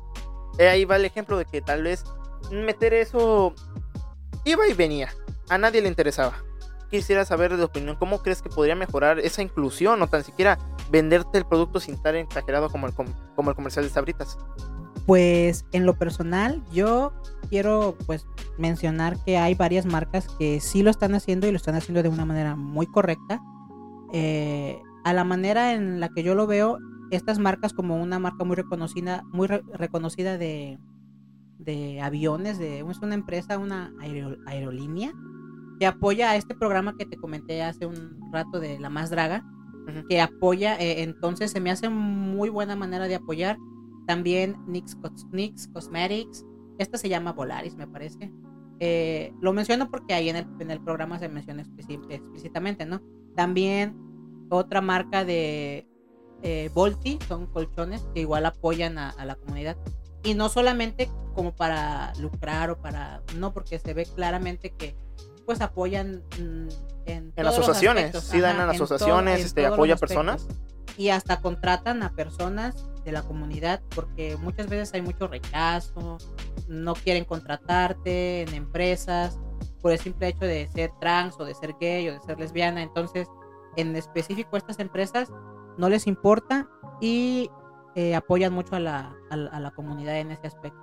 Eh, 0.57 0.67
ahí 0.67 0.85
va 0.85 0.97
el 0.97 1.05
ejemplo 1.05 1.37
de 1.37 1.45
que 1.45 1.61
tal 1.61 1.83
vez 1.83 2.03
meter 2.51 2.93
eso 2.93 3.53
iba 4.45 4.67
y 4.67 4.73
venía. 4.73 5.09
A 5.49 5.57
nadie 5.57 5.81
le 5.81 5.87
interesaba. 5.87 6.33
Quisiera 6.91 7.23
saber 7.23 7.55
de 7.55 7.63
opinión, 7.63 7.95
¿cómo 7.97 8.21
crees 8.21 8.41
que 8.41 8.49
podría 8.49 8.75
mejorar 8.75 9.19
esa 9.19 9.41
inclusión 9.41 10.01
o 10.01 10.07
tan 10.07 10.23
siquiera 10.23 10.57
venderte 10.89 11.37
el 11.37 11.45
producto 11.45 11.79
sin 11.79 11.95
estar 11.95 12.15
exagerado 12.15 12.69
como 12.69 12.87
el, 12.87 12.93
com- 12.93 13.13
como 13.35 13.51
el 13.51 13.55
comercial 13.55 13.85
de 13.85 13.91
Sabritas? 13.91 14.37
Pues 15.05 15.65
en 15.71 15.85
lo 15.85 15.97
personal, 15.97 16.63
yo 16.71 17.13
quiero 17.49 17.95
pues 18.05 18.25
mencionar 18.59 19.17
que 19.23 19.37
hay 19.37 19.55
varias 19.55 19.85
marcas 19.85 20.27
que 20.37 20.59
sí 20.59 20.83
lo 20.83 20.91
están 20.91 21.15
haciendo 21.15 21.47
y 21.47 21.51
lo 21.51 21.57
están 21.57 21.75
haciendo 21.75 22.03
de 22.03 22.09
una 22.09 22.25
manera 22.25 22.55
muy 22.55 22.85
correcta. 22.87 23.41
Eh, 24.13 24.79
a 25.03 25.13
la 25.13 25.23
manera 25.23 25.73
en 25.73 25.99
la 25.99 26.09
que 26.09 26.23
yo 26.23 26.35
lo 26.35 26.45
veo, 26.47 26.77
estas 27.11 27.39
marcas 27.39 27.73
como 27.73 28.01
una 28.01 28.19
marca 28.19 28.43
muy 28.43 28.55
reconocida, 28.55 29.23
muy 29.31 29.47
re- 29.47 29.63
reconocida 29.73 30.37
de, 30.37 30.77
de 31.57 32.01
aviones, 32.01 32.59
de 32.59 32.79
es 32.79 32.99
una 32.99 33.15
empresa, 33.15 33.57
una 33.57 33.91
aero- 33.99 34.37
aerolínea 34.45 35.11
que 35.79 35.87
apoya 35.87 36.31
a 36.31 36.35
este 36.35 36.55
programa 36.55 36.95
que 36.97 37.05
te 37.05 37.15
comenté 37.17 37.63
hace 37.63 37.85
un 37.85 38.19
rato 38.33 38.59
de 38.59 38.79
La 38.79 38.89
Más 38.89 39.09
Draga, 39.09 39.45
que 40.09 40.19
apoya, 40.21 40.75
eh, 40.75 41.01
entonces 41.03 41.51
se 41.51 41.61
me 41.61 41.71
hace 41.71 41.89
muy 41.89 42.49
buena 42.49 42.75
manera 42.75 43.07
de 43.07 43.15
apoyar. 43.15 43.57
También 44.05 44.57
NYX 44.67 44.97
Cosmetics, 45.73 46.45
esta 46.77 46.97
se 46.97 47.09
llama 47.09 47.31
Volaris, 47.31 47.75
me 47.75 47.87
parece. 47.87 48.31
Eh, 48.79 49.33
lo 49.41 49.53
menciono 49.53 49.89
porque 49.89 50.13
ahí 50.13 50.29
en 50.29 50.37
el, 50.37 50.47
en 50.59 50.71
el 50.71 50.81
programa 50.81 51.19
se 51.19 51.27
menciona 51.29 51.63
explícitamente, 51.63 52.85
¿no? 52.85 53.01
También 53.35 53.95
otra 54.49 54.81
marca 54.81 55.25
de 55.25 55.87
eh, 56.41 56.69
Volti, 56.73 57.19
son 57.27 57.47
colchones 57.47 58.07
que 58.13 58.21
igual 58.21 58.45
apoyan 58.45 58.97
a, 58.97 59.09
a 59.09 59.25
la 59.25 59.35
comunidad. 59.35 59.77
Y 60.23 60.33
no 60.33 60.49
solamente 60.49 61.09
como 61.33 61.55
para 61.55 62.13
lucrar 62.19 62.69
o 62.71 62.77
para... 62.81 63.21
No, 63.37 63.53
porque 63.53 63.79
se 63.79 63.93
ve 63.93 64.05
claramente 64.05 64.71
que 64.71 64.95
pues 65.45 65.61
apoyan 65.61 66.23
mm, 66.39 66.67
en, 67.05 67.33
los 67.37 67.47
asociaciones, 67.57 68.15
sí 68.19 68.39
dan 68.39 68.57
en 68.57 68.61
todo- 68.61 68.71
asociaciones, 68.71 69.39
en 69.39 69.45
este, 69.45 69.61
todos 69.63 69.73
apoya 69.73 69.93
a 69.93 69.95
los 69.95 70.03
aspectos. 70.03 70.25
personas. 70.37 70.47
Y 70.97 71.09
hasta 71.09 71.41
contratan 71.41 72.03
a 72.03 72.11
personas 72.11 72.75
de 73.09 73.13
la 73.13 73.23
comunidad 73.23 73.81
porque 73.93 74.37
muchas 74.37 74.67
veces 74.69 74.93
hay 74.93 75.01
mucho 75.01 75.27
rechazo, 75.27 76.17
no 76.67 76.93
quieren 76.93 77.25
contratarte 77.25 78.41
en 78.43 78.53
empresas 78.53 79.39
por 79.81 79.91
el 79.91 79.99
simple 79.99 80.27
hecho 80.29 80.45
de 80.45 80.69
ser 80.73 80.91
trans 80.99 81.35
o 81.39 81.45
de 81.45 81.53
ser 81.55 81.75
gay 81.79 82.07
o 82.09 82.13
de 82.13 82.19
ser 82.21 82.39
lesbiana. 82.39 82.81
Entonces, 82.81 83.27
en 83.75 83.95
específico 83.95 84.57
estas 84.57 84.79
empresas 84.79 85.31
no 85.77 85.89
les 85.89 86.07
importa 86.07 86.67
y 87.01 87.49
eh, 87.95 88.15
apoyan 88.15 88.53
mucho 88.53 88.75
a 88.75 88.79
la, 88.79 89.15
a 89.29 89.35
la- 89.37 89.49
a 89.51 89.59
la 89.59 89.71
comunidad 89.71 90.17
en 90.19 90.31
ese 90.31 90.47
aspecto. 90.47 90.79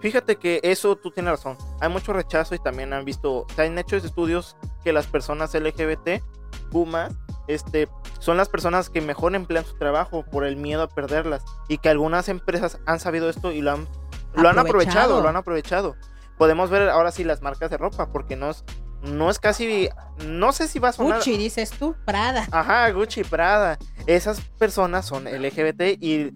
Fíjate 0.00 0.36
que 0.36 0.60
eso 0.62 0.96
tú 0.96 1.10
tienes 1.10 1.32
razón. 1.32 1.56
Hay 1.80 1.88
mucho 1.90 2.12
rechazo 2.12 2.54
y 2.54 2.58
también 2.58 2.92
han 2.92 3.04
visto, 3.04 3.46
se 3.54 3.62
han 3.62 3.78
hecho 3.78 3.96
estudios 3.96 4.56
que 4.82 4.92
las 4.92 5.06
personas 5.06 5.54
LGBT, 5.54 6.22
Pumas, 6.70 7.14
este, 7.54 7.88
son 8.18 8.36
las 8.36 8.48
personas 8.48 8.90
que 8.90 9.00
mejor 9.00 9.34
emplean 9.34 9.64
su 9.64 9.76
trabajo 9.76 10.24
por 10.24 10.44
el 10.44 10.56
miedo 10.56 10.82
a 10.82 10.88
perderlas 10.88 11.42
y 11.68 11.78
que 11.78 11.88
algunas 11.88 12.28
empresas 12.28 12.78
han 12.86 13.00
sabido 13.00 13.28
esto 13.28 13.52
y 13.52 13.60
lo 13.60 13.72
han, 13.72 13.88
lo 14.34 14.48
han 14.48 14.58
aprovechado, 14.58 15.20
lo 15.20 15.28
han 15.28 15.36
aprovechado. 15.36 15.96
Podemos 16.38 16.70
ver 16.70 16.88
ahora 16.88 17.12
sí 17.12 17.24
las 17.24 17.42
marcas 17.42 17.70
de 17.70 17.76
ropa 17.76 18.10
porque 18.12 18.36
no 18.36 18.50
es, 18.50 18.64
no 19.02 19.30
es 19.30 19.38
casi, 19.38 19.88
no 20.26 20.52
sé 20.52 20.68
si 20.68 20.78
va 20.78 20.88
a 20.88 20.92
sonar. 20.92 21.18
Gucci, 21.18 21.36
dices 21.36 21.70
tú, 21.70 21.94
Prada. 22.04 22.46
Ajá, 22.50 22.90
Gucci, 22.90 23.24
Prada. 23.24 23.78
Esas 24.06 24.40
personas 24.58 25.06
son 25.06 25.24
LGBT 25.24 25.82
y 26.00 26.32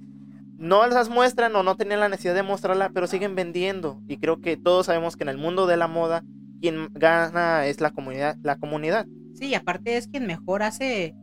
no 0.59 0.87
las 0.87 1.09
muestran 1.09 1.55
o 1.57 1.63
no 1.63 1.77
tienen 1.77 2.01
la 2.01 2.09
necesidad 2.09 2.35
de 2.35 2.43
mostrarla, 2.43 2.91
pero 2.91 3.07
siguen 3.07 3.35
vendiendo. 3.35 4.01
Y 4.09 4.19
creo 4.19 4.41
que 4.41 4.57
todos 4.57 4.87
sabemos 4.87 5.17
que 5.17 5.25
en 5.25 5.29
el 5.29 5.39
mundo 5.39 5.67
de 5.67 5.77
la 5.77 5.89
moda, 5.89 6.23
quien 6.61 6.89
gana 6.93 7.67
es 7.67 7.81
la 7.81 7.91
comunidad. 7.91 8.37
La 8.43 8.57
comunidad. 8.57 9.07
Sí, 9.35 9.55
aparte 9.55 9.97
es 9.97 10.09
quien 10.09 10.27
mejor 10.27 10.63
hace 10.63 11.15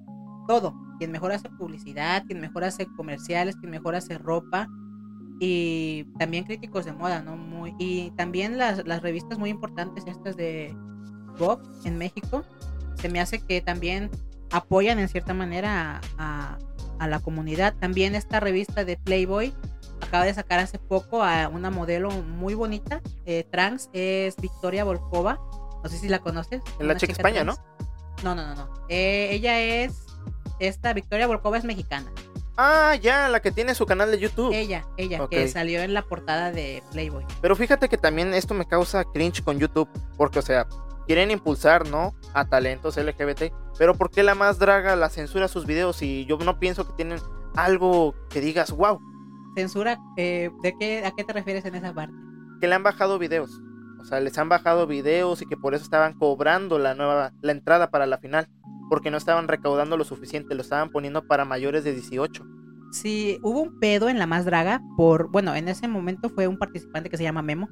todo, 0.47 0.75
quien 0.99 1.11
mejor 1.11 1.31
hace 1.31 1.49
publicidad, 1.49 2.23
quien 2.25 2.41
mejor 2.41 2.63
hace 2.63 2.85
comerciales, 2.97 3.55
quien 3.55 3.71
mejor 3.71 3.95
hace 3.95 4.17
ropa 4.17 4.67
y 5.39 6.05
también 6.19 6.43
críticos 6.43 6.85
de 6.85 6.93
moda, 6.93 7.21
¿no? 7.21 7.35
Muy, 7.37 7.73
y 7.79 8.11
también 8.11 8.57
las, 8.57 8.85
las 8.85 9.01
revistas 9.01 9.39
muy 9.39 9.49
importantes, 9.49 10.03
estas 10.05 10.35
de 10.37 10.75
Vogue 11.39 11.63
en 11.85 11.97
México, 11.97 12.43
se 12.95 13.09
me 13.09 13.19
hace 13.19 13.39
que 13.39 13.61
también 13.61 14.09
apoyan 14.51 14.99
en 14.99 15.07
cierta 15.09 15.33
manera 15.33 15.97
a, 15.97 16.01
a- 16.17 16.57
a 16.99 17.07
la 17.07 17.19
comunidad. 17.19 17.73
También 17.79 18.13
esta 18.13 18.39
revista 18.39 18.85
de 18.85 18.95
Playboy 18.97 19.51
acaba 20.01 20.23
de 20.25 20.33
sacar 20.35 20.59
hace 20.59 20.77
poco 20.77 21.23
a 21.23 21.47
una 21.47 21.71
modelo 21.71 22.11
muy 22.11 22.53
bonita, 22.53 23.01
eh, 23.25 23.43
trans, 23.49 23.89
es 23.93 24.35
Victoria 24.35 24.83
Volkova. 24.83 25.39
No 25.83 25.89
sé 25.89 25.97
si 25.97 26.07
la 26.09 26.19
conoces. 26.19 26.61
En 26.79 26.87
la 26.87 26.95
chica 26.97 27.13
chica 27.13 27.27
España. 27.27 27.43
No, 27.43 27.55
no, 28.23 28.35
no, 28.35 28.55
no. 28.55 28.69
Eh, 28.89 29.29
ella 29.31 29.59
es 29.59 30.05
esta 30.59 30.93
Victoria 30.93 31.27
Volkova 31.27 31.57
es 31.57 31.63
mexicana. 31.63 32.11
Ah, 32.57 32.95
ya, 32.95 33.29
la 33.29 33.41
que 33.41 33.51
tiene 33.51 33.73
su 33.73 33.85
canal 33.85 34.11
de 34.11 34.19
YouTube. 34.19 34.53
Ella, 34.53 34.85
ella, 34.97 35.27
que 35.27 35.47
salió 35.47 35.81
en 35.81 35.93
la 35.93 36.03
portada 36.03 36.51
de 36.51 36.83
Playboy. 36.91 37.25
Pero 37.41 37.55
fíjate 37.55 37.89
que 37.89 37.97
también 37.97 38.33
esto 38.33 38.53
me 38.53 38.67
causa 38.67 39.03
cringe 39.05 39.43
con 39.43 39.57
YouTube, 39.57 39.89
porque, 40.17 40.39
o 40.39 40.41
sea, 40.41 40.67
quieren 41.07 41.31
impulsar, 41.31 41.87
¿no? 41.87 42.13
A 42.33 42.45
talentos 42.45 42.97
LGBT, 42.97 43.51
pero 43.79 43.95
¿por 43.95 44.11
qué 44.11 44.21
la 44.21 44.35
más 44.35 44.59
draga 44.59 44.95
la 44.95 45.09
censura 45.09 45.47
sus 45.47 45.65
videos 45.65 46.01
y 46.01 46.25
yo 46.25 46.37
no 46.37 46.59
pienso 46.59 46.85
que 46.85 46.93
tienen 46.93 47.19
algo 47.55 48.13
que 48.29 48.41
digas, 48.41 48.71
wow? 48.71 48.99
Censura, 49.55 49.99
eh, 50.17 50.51
¿de 50.61 50.77
qué, 50.77 51.05
¿a 51.05 51.11
qué 51.11 51.23
te 51.23 51.33
refieres 51.33 51.65
en 51.65 51.75
esa 51.75 51.93
parte? 51.93 52.13
Que 52.59 52.67
le 52.67 52.75
han 52.75 52.83
bajado 52.83 53.17
videos. 53.17 53.61
O 54.01 54.05
sea, 54.05 54.19
les 54.19 54.37
han 54.37 54.49
bajado 54.49 54.87
videos 54.87 55.41
y 55.41 55.45
que 55.45 55.57
por 55.57 55.73
eso 55.73 55.83
estaban 55.83 56.13
cobrando 56.13 56.79
la 56.79 56.95
nueva, 56.95 57.33
la 57.41 57.51
entrada 57.51 57.91
para 57.91 58.05
la 58.05 58.17
final. 58.17 58.47
Porque 58.89 59.11
no 59.11 59.17
estaban 59.17 59.47
recaudando 59.47 59.95
lo 59.95 60.03
suficiente, 60.03 60.55
lo 60.55 60.61
estaban 60.61 60.89
poniendo 60.89 61.25
para 61.25 61.45
mayores 61.45 61.83
de 61.83 61.93
18. 61.93 62.43
Sí, 62.91 63.39
hubo 63.41 63.61
un 63.61 63.79
pedo 63.79 64.09
en 64.09 64.19
la 64.19 64.27
más 64.27 64.43
draga 64.43 64.81
por, 64.97 65.29
bueno, 65.29 65.55
en 65.55 65.69
ese 65.69 65.87
momento 65.87 66.29
fue 66.29 66.47
un 66.47 66.57
participante 66.57 67.09
que 67.09 67.15
se 67.15 67.23
llama 67.23 67.41
Memo, 67.41 67.69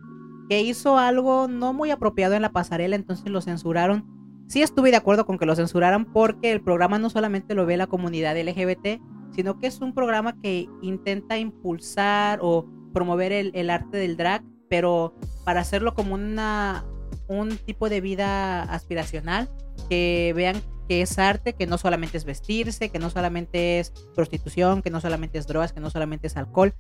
que 0.48 0.62
hizo 0.62 0.98
algo 0.98 1.50
no 1.50 1.74
muy 1.74 1.92
apropiado 1.92 2.36
en 2.36 2.42
la 2.42 2.54
pasarela, 2.54 2.96
entonces 2.96 3.30
lo 3.30 3.42
censuraron. 3.42 4.06
Sí 4.48 4.62
estuve 4.62 4.92
de 4.92 4.98
acuerdo 4.98 5.26
con 5.26 5.38
que 5.38 5.46
lo 5.46 5.56
censuraran 5.56 6.06
porque 6.06 6.54
el 6.54 6.62
programa 6.62 7.00
no 7.00 7.10
solamente 7.10 7.54
lo 7.54 7.66
ve 7.66 7.76
la 7.76 7.88
comunidad 7.88 8.40
LGBT, 8.40 9.02
sino 9.32 9.60
que 9.60 9.68
es 9.68 9.82
un 9.82 9.94
programa 9.94 10.40
que 10.42 10.68
intenta 10.82 11.38
impulsar 11.38 12.40
o 12.42 12.66
promover 12.94 13.34
el, 13.34 13.52
el 13.56 13.70
arte 13.70 13.98
del 13.98 14.16
drag 14.16 14.44
pero 14.70 15.14
para 15.44 15.62
hacerlo 15.62 15.94
como 15.94 16.16
una, 16.16 16.86
un 17.28 17.58
tipo 17.58 17.90
de 17.90 18.02
vida 18.02 18.64
aspiracional, 18.64 19.50
que 19.90 20.34
vean 20.36 20.62
que 20.88 21.04
es 21.04 21.20
arte, 21.20 21.54
que 21.54 21.68
no 21.68 21.78
solamente 21.78 22.18
es 22.18 22.26
vestirse, 22.26 22.90
que 22.90 23.00
no 23.00 23.10
solamente 23.10 23.80
es 23.80 23.92
prostitución, 24.16 24.82
que 24.82 24.90
no 24.90 25.00
solamente 25.00 25.38
es 25.38 25.46
drogas, 25.46 25.72
que 25.72 25.80
no 25.80 25.90
solamente 25.92 26.28
es 26.28 26.36
alcohol. 26.36 26.74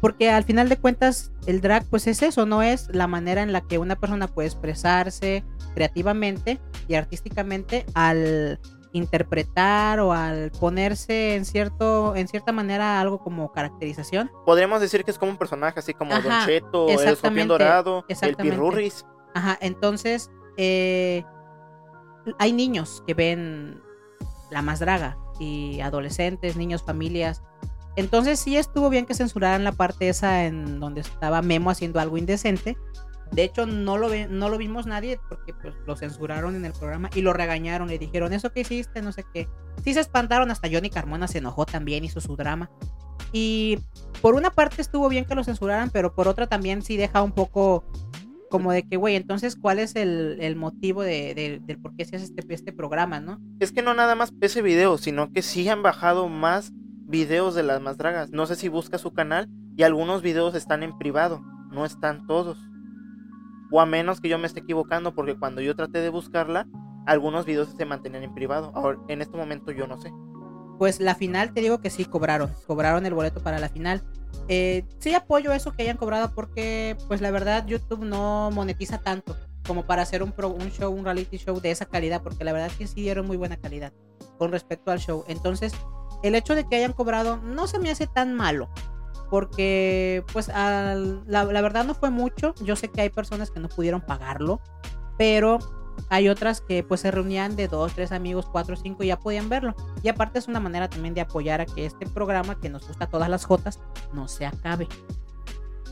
Porque 0.00 0.30
al 0.30 0.44
final 0.44 0.68
de 0.68 0.76
cuentas 0.76 1.32
el 1.46 1.60
drag 1.60 1.84
pues 1.86 2.06
es 2.06 2.22
eso, 2.22 2.46
no 2.46 2.62
es 2.62 2.88
la 2.92 3.08
manera 3.08 3.42
en 3.42 3.52
la 3.52 3.60
que 3.60 3.78
una 3.78 3.96
persona 3.96 4.28
puede 4.28 4.48
expresarse 4.48 5.44
creativamente 5.74 6.60
y 6.88 6.94
artísticamente 6.94 7.84
al 7.94 8.60
interpretar 8.92 10.00
o 10.00 10.12
al 10.12 10.50
ponerse 10.52 11.34
en 11.34 11.44
cierto 11.44 12.14
en 12.14 12.28
cierta 12.28 12.52
manera 12.52 13.00
algo 13.00 13.18
como 13.18 13.50
caracterización. 13.52 14.30
Podríamos 14.44 14.80
decir 14.80 15.04
que 15.04 15.10
es 15.10 15.18
como 15.18 15.32
un 15.32 15.38
personaje 15.38 15.80
así 15.80 15.94
como 15.94 16.12
Don 16.20 16.32
Cheto, 16.46 16.88
el 16.88 17.08
escorpión 17.08 17.48
dorado, 17.48 18.04
el 18.08 18.36
pirurris. 18.36 19.04
Ajá, 19.34 19.56
entonces 19.60 20.30
eh, 20.56 21.24
hay 22.38 22.52
niños 22.52 23.02
que 23.06 23.14
ven 23.14 23.80
la 24.50 24.62
más 24.62 24.80
draga 24.80 25.16
y 25.40 25.80
adolescentes, 25.80 26.56
niños, 26.56 26.82
familias. 26.82 27.42
Entonces 27.96 28.38
sí 28.38 28.56
estuvo 28.56 28.88
bien 28.90 29.06
que 29.06 29.14
censuraran 29.14 29.64
la 29.64 29.72
parte 29.72 30.08
esa 30.08 30.44
en 30.44 30.80
donde 30.80 31.02
estaba 31.02 31.42
Memo 31.42 31.70
haciendo 31.70 32.00
algo 32.00 32.16
indecente, 32.16 32.76
de 33.32 33.44
hecho, 33.44 33.66
no 33.66 33.96
lo, 33.96 34.08
no 34.28 34.48
lo 34.50 34.58
vimos 34.58 34.86
nadie 34.86 35.18
porque 35.28 35.54
pues, 35.54 35.74
lo 35.86 35.96
censuraron 35.96 36.54
en 36.54 36.64
el 36.64 36.72
programa 36.72 37.08
y 37.14 37.22
lo 37.22 37.32
regañaron. 37.32 37.88
Le 37.88 37.98
dijeron, 37.98 38.32
¿eso 38.32 38.52
que 38.52 38.60
hiciste? 38.60 39.00
No 39.00 39.12
sé 39.12 39.24
qué. 39.32 39.48
Sí 39.82 39.94
se 39.94 40.00
espantaron, 40.00 40.50
hasta 40.50 40.68
Johnny 40.70 40.90
Carmona 40.90 41.26
se 41.28 41.38
enojó 41.38 41.64
también, 41.64 42.04
hizo 42.04 42.20
su 42.20 42.36
drama. 42.36 42.70
Y 43.32 43.78
por 44.20 44.34
una 44.34 44.50
parte 44.50 44.82
estuvo 44.82 45.08
bien 45.08 45.24
que 45.24 45.34
lo 45.34 45.44
censuraran, 45.44 45.90
pero 45.90 46.14
por 46.14 46.28
otra 46.28 46.46
también 46.46 46.82
sí 46.82 46.98
deja 46.98 47.22
un 47.22 47.32
poco 47.32 47.84
como 48.50 48.70
de 48.70 48.82
que, 48.82 48.98
güey, 48.98 49.16
entonces, 49.16 49.56
¿cuál 49.56 49.78
es 49.78 49.96
el, 49.96 50.56
motivo 50.56 51.02
de, 51.02 51.58
del 51.64 51.78
por 51.78 51.96
qué 51.96 52.04
se 52.04 52.16
hace 52.16 52.26
este, 52.26 52.44
este 52.52 52.72
programa, 52.74 53.18
no? 53.18 53.40
Es 53.60 53.72
que 53.72 53.80
no 53.80 53.94
nada 53.94 54.14
más 54.14 54.30
ese 54.42 54.60
video, 54.60 54.98
sino 54.98 55.32
que 55.32 55.40
sí 55.40 55.66
han 55.70 55.82
bajado 55.82 56.28
más 56.28 56.70
videos 57.06 57.54
de 57.54 57.62
las 57.62 57.80
más 57.80 57.96
dragas. 57.96 58.30
No 58.30 58.44
sé 58.44 58.56
si 58.56 58.68
busca 58.68 58.98
su 58.98 59.14
canal 59.14 59.48
y 59.74 59.84
algunos 59.84 60.20
videos 60.20 60.54
están 60.54 60.82
en 60.82 60.98
privado, 60.98 61.42
no 61.70 61.86
están 61.86 62.26
todos. 62.26 62.58
O 63.72 63.80
a 63.80 63.86
menos 63.86 64.20
que 64.20 64.28
yo 64.28 64.38
me 64.38 64.46
esté 64.46 64.60
equivocando, 64.60 65.14
porque 65.14 65.36
cuando 65.36 65.60
yo 65.60 65.74
traté 65.74 65.98
de 66.00 66.10
buscarla, 66.10 66.68
algunos 67.06 67.46
videos 67.46 67.70
se 67.76 67.84
mantenían 67.84 68.22
en 68.22 68.34
privado. 68.34 68.70
Ahora, 68.74 68.98
en 69.08 69.22
este 69.22 69.36
momento 69.36 69.72
yo 69.72 69.86
no 69.86 70.00
sé. 70.00 70.12
Pues 70.78 71.00
la 71.00 71.14
final, 71.14 71.52
te 71.52 71.60
digo 71.60 71.80
que 71.80 71.90
sí 71.90 72.04
cobraron. 72.04 72.52
Cobraron 72.66 73.06
el 73.06 73.14
boleto 73.14 73.42
para 73.42 73.58
la 73.58 73.68
final. 73.68 74.02
Eh, 74.48 74.84
sí 74.98 75.14
apoyo 75.14 75.52
eso 75.52 75.72
que 75.72 75.82
hayan 75.82 75.96
cobrado 75.96 76.34
porque, 76.34 76.96
pues 77.08 77.20
la 77.20 77.30
verdad, 77.30 77.66
YouTube 77.66 78.04
no 78.04 78.50
monetiza 78.52 78.98
tanto 78.98 79.36
como 79.66 79.86
para 79.86 80.02
hacer 80.02 80.22
un, 80.22 80.32
show, 80.70 80.92
un 80.92 81.04
reality 81.04 81.38
show 81.38 81.60
de 81.60 81.70
esa 81.70 81.86
calidad, 81.86 82.22
porque 82.22 82.44
la 82.44 82.52
verdad 82.52 82.68
es 82.68 82.76
que 82.76 82.86
sí 82.86 83.02
dieron 83.02 83.26
muy 83.26 83.36
buena 83.36 83.56
calidad 83.56 83.92
con 84.38 84.50
respecto 84.50 84.90
al 84.90 84.98
show. 84.98 85.24
Entonces, 85.28 85.72
el 86.22 86.34
hecho 86.34 86.54
de 86.54 86.68
que 86.68 86.76
hayan 86.76 86.92
cobrado 86.92 87.36
no 87.38 87.66
se 87.66 87.78
me 87.78 87.90
hace 87.90 88.06
tan 88.06 88.34
malo 88.34 88.68
porque 89.30 90.24
pues 90.32 90.48
la, 90.48 91.44
verdad 91.44 91.84
no 91.84 91.94
fue 91.94 92.10
mucho. 92.10 92.54
Yo 92.62 92.76
sé 92.76 92.88
que 92.88 93.00
hay 93.00 93.10
personas 93.10 93.50
que 93.50 93.60
no 93.60 93.68
pudieron 93.68 94.00
pagarlo, 94.00 94.60
pero 95.16 95.58
hay 96.10 96.28
otras 96.28 96.60
que 96.60 96.82
pues 96.82 97.00
se 97.00 97.10
reunían 97.10 97.56
de 97.56 97.68
dos, 97.68 97.94
tres 97.94 98.12
amigos, 98.12 98.46
cuatro, 98.50 98.76
cinco 98.76 99.02
y 99.04 99.08
ya 99.08 99.18
podían 99.18 99.48
verlo. 99.48 99.74
Y 100.02 100.08
aparte 100.08 100.38
es 100.38 100.48
una 100.48 100.60
manera 100.60 100.88
también 100.88 101.14
de 101.14 101.22
apoyar 101.22 101.60
a 101.60 101.66
que 101.66 101.86
este 101.86 102.06
programa 102.06 102.60
que 102.60 102.68
nos 102.68 102.86
gusta 102.86 103.04
a 103.04 103.08
todas 103.08 103.28
las 103.28 103.44
jotas 103.44 103.80
no 104.12 104.28
se 104.28 104.46
acabe. 104.46 104.88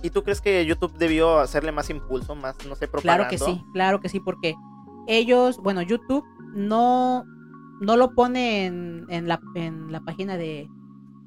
¿Y 0.03 0.11
tú 0.11 0.23
crees 0.23 0.41
que 0.41 0.65
YouTube 0.65 0.93
debió 0.97 1.39
hacerle 1.39 1.73
más 1.73 1.91
impulso, 1.91 2.35
más, 2.35 2.57
no 2.67 2.75
sé, 2.75 2.89
propaganda? 2.89 3.29
Claro 3.29 3.31
que 3.31 3.39
sí, 3.39 3.65
claro 3.73 4.01
que 4.01 4.09
sí, 4.09 4.21
porque 4.21 4.55
ellos, 5.07 5.59
bueno, 5.59 5.83
YouTube 5.83 6.25
no, 6.55 7.25
no 7.81 7.97
lo 7.97 8.15
pone 8.15 8.67
en, 8.67 9.29
la, 9.29 9.41
en 9.55 9.93
la 9.93 10.01
página 10.01 10.37
de, 10.37 10.69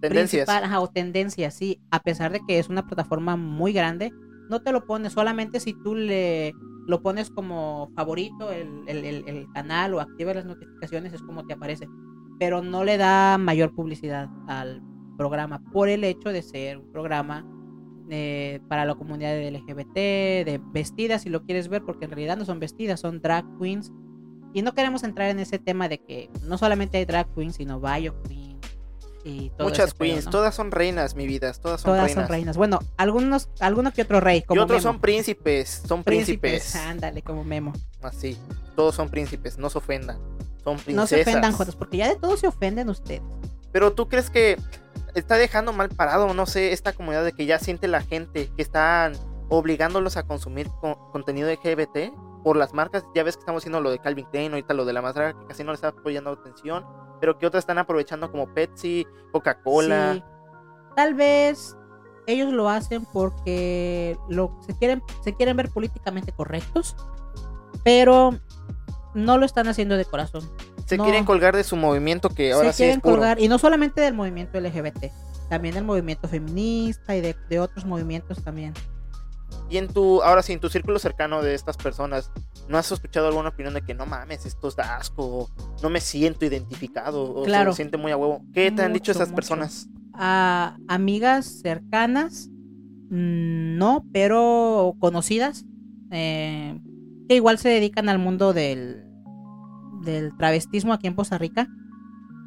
Tendencias. 0.10 0.50
o 0.77 0.88
tendencias, 0.89 1.53
sí. 1.53 1.79
A 1.91 2.01
pesar 2.01 2.31
de 2.31 2.41
que 2.45 2.60
es 2.60 2.69
una 2.69 2.86
plataforma 2.86 3.38
muy 3.38 3.72
grande, 3.72 4.12
no 4.50 4.62
te 4.62 4.72
lo 4.72 4.86
pones 4.86 5.13
solamente 5.13 5.60
si 5.60 5.74
tú 5.74 5.95
le 5.95 6.53
lo 6.86 7.01
pones 7.01 7.29
como 7.29 7.89
favorito 7.95 8.51
el, 8.51 9.48
canal 9.53 9.93
o 9.93 10.01
activas 10.01 10.36
las 10.36 10.45
notificaciones, 10.45 11.13
es 11.13 11.22
como 11.22 11.45
te 11.45 11.53
aparece. 11.53 11.88
Pero 12.39 12.62
no 12.62 12.83
le 12.83 12.98
da 12.98 13.38
mayor 13.38 13.74
publicidad 13.74 14.29
al 14.48 14.81
programa 15.17 15.63
por 15.72 15.88
el 15.88 16.03
hecho 16.03 16.29
de 16.29 16.41
ser 16.41 16.79
un 16.79 16.91
programa 16.91 17.45
eh, 18.10 18.60
para 18.67 18.83
la 18.83 18.95
comunidad 18.95 19.39
LGBT, 19.39 19.95
de 19.95 20.60
vestidas, 20.74 21.22
si 21.22 21.29
lo 21.29 21.45
quieres 21.45 21.69
ver, 21.69 21.83
porque 21.83 22.03
en 22.05 22.12
realidad 22.12 22.36
no 22.36 22.43
son 22.43 22.60
vestidas, 22.60 23.00
son 23.00 23.22
drag 23.22 23.45
queens. 23.57 23.93
Y 24.53 24.62
no 24.62 24.74
queremos 24.74 25.03
entrar 25.03 25.29
en 25.29 25.39
ese 25.39 25.60
tema 25.60 25.88
de 25.88 26.00
que 26.00 26.29
no 26.45 26.57
solamente 26.57 26.98
hay 26.98 27.05
drag 27.05 27.33
queens, 27.33 27.55
sino 27.55 27.79
bio 27.79 28.22
queens 28.24 28.43
Muchas 29.60 29.94
queens, 29.94 30.25
todas 30.25 30.53
son 30.53 30.72
reinas, 30.72 31.15
mi 31.15 31.25
vida, 31.25 31.51
todas 31.53 31.82
son 31.82 31.92
todas 31.92 32.06
reinas. 32.06 32.24
son 32.24 32.30
reinas. 32.30 32.58
Bueno, 32.58 32.80
algunos, 32.98 33.50
algunos 33.60 33.94
que 33.94 34.01
otro 34.01 34.20
rey, 34.20 34.42
como 34.42 34.60
Y 34.60 34.63
otros 34.63 34.84
son 34.84 35.00
príncipes, 35.00 35.84
son 35.88 36.03
príncipes. 36.03 36.75
Ándale, 36.75 37.22
como 37.22 37.44
Memo. 37.44 37.74
Así, 38.01 38.38
todos 38.75 38.96
son 38.96 39.10
príncipes, 39.10 39.58
no 39.58 39.70
se 39.70 39.77
ofendan. 39.77 40.18
Son 40.63 40.75
princesas. 40.77 40.96
No 40.96 41.08
se 41.08 41.22
ofendan, 41.22 41.53
Jotas, 41.53 41.75
porque 41.75 41.98
ya 41.98 42.10
de 42.10 42.15
todos 42.15 42.39
se 42.39 42.48
ofenden 42.48 42.89
ustedes. 42.89 43.22
Pero 43.72 43.94
tú 43.94 44.08
crees 44.08 44.30
que 44.30 44.58
está 45.15 45.38
dejando 45.38 45.74
mal 45.74 45.89
parado, 45.89 46.34
no 46.34 46.46
sé, 46.46 46.74
esta 46.74 46.94
comunidad 46.94 47.24
de 47.24 47.34
que 47.34 47.46
ya 47.46 47.60
siente 47.60 47.88
la 47.88 48.01
gente 48.01 48.50
que 48.56 48.62
están 48.62 49.13
obligándolos 49.50 50.18
a 50.18 50.24
consumir 50.24 50.68
contenido 51.12 51.48
de 51.48 51.56
LGBT 51.56 52.13
por 52.44 52.58
las 52.58 52.74
marcas. 52.74 53.06
Ya 53.16 53.24
ves 53.24 53.36
que 53.36 53.42
estamos 53.42 53.62
haciendo 53.62 53.82
lo 53.82 53.90
de 53.92 54.00
Calvin 54.00 54.26
Klein, 54.26 54.52
ahorita 54.52 54.74
lo 54.74 54.86
de 54.86 54.94
la 54.94 55.02
más 55.02 55.16
que 55.16 55.34
casi 55.48 55.64
no 55.64 55.72
le 55.72 55.76
está 55.76 55.90
apoyando 55.90 56.32
atención 56.32 56.86
pero 57.24 57.38
que 57.40 57.48
otras 57.48 57.62
están 57.62 57.78
aprovechando 57.78 58.30
como 58.30 58.54
Pepsi, 58.54 59.08
Coca-Cola. 59.32 60.22
Tal 60.94 61.14
vez 61.14 61.78
ellos 62.28 62.52
lo 62.52 62.68
hacen 62.68 63.06
porque 63.14 64.18
lo, 64.28 64.60
se, 64.68 64.78
quieren, 64.78 65.02
se 65.24 65.34
quieren 65.34 65.56
ver 65.56 65.70
políticamente 65.70 66.34
correctos, 66.34 66.98
pero 67.82 68.38
no 69.14 69.38
lo 69.38 69.46
están 69.46 69.70
haciendo 69.70 69.96
de 69.96 70.04
corazón. 70.04 70.44
Se 70.86 70.98
quieren 70.98 71.24
colgar 71.24 71.56
de 71.56 71.64
su 71.64 71.78
movimiento 71.78 72.28
que 72.28 72.52
ahora 72.52 72.74
se 72.74 72.74
sí 72.74 72.84
quieren 72.84 73.00
colgar, 73.00 73.40
y 73.40 73.48
no 73.48 73.58
solamente 73.58 74.02
del 74.02 74.16
movimiento 74.16 74.60
LGBT, 74.60 75.06
también 75.48 75.76
del 75.76 75.86
movimiento 75.86 76.28
feminista 76.28 77.16
y 77.16 77.22
de, 77.22 77.38
de 77.48 77.60
otros 77.62 77.86
movimientos 77.86 78.44
también. 78.44 78.74
Y 79.70 79.77
en 79.77 79.88
tu, 79.88 80.22
ahora 80.22 80.43
sí, 80.43 80.53
en 80.53 80.60
tu 80.60 80.70
círculo 80.70 81.00
cercano 81.00 81.41
de 81.41 81.55
estas 81.55 81.77
personas, 81.77 82.32
¿no 82.67 82.77
has 82.77 82.91
escuchado 82.91 83.27
alguna 83.27 83.50
opinión 83.50 83.74
de 83.74 83.82
que 83.82 83.93
no 83.93 84.05
mames, 84.05 84.46
esto 84.46 84.67
es 84.67 84.77
asco, 84.77 85.50
no 85.82 85.89
me 85.89 86.00
siento 86.00 86.46
identificado, 86.46 87.34
o 87.34 87.46
se 87.46 87.74
siente 87.74 87.98
muy 87.98 88.12
a 88.12 88.17
huevo? 88.17 88.43
¿Qué 88.53 88.72
te 88.72 88.84
han 88.84 88.93
dicho 88.93 89.12
esas 89.12 89.32
personas? 89.32 89.88
A 90.13 90.77
amigas 90.88 91.46
cercanas, 91.62 92.50
mm, 93.10 93.77
no, 93.77 94.05
pero 94.12 94.96
conocidas, 95.00 95.65
eh, 96.12 96.79
que 97.27 97.36
igual 97.36 97.58
se 97.58 97.70
dedican 97.70 98.10
al 98.10 98.20
mundo 98.20 98.53
del, 98.53 99.03
del 100.03 100.36
travestismo 100.38 100.93
aquí 100.93 101.08
en 101.08 101.15
Costa 101.15 101.38
Rica. 101.38 101.67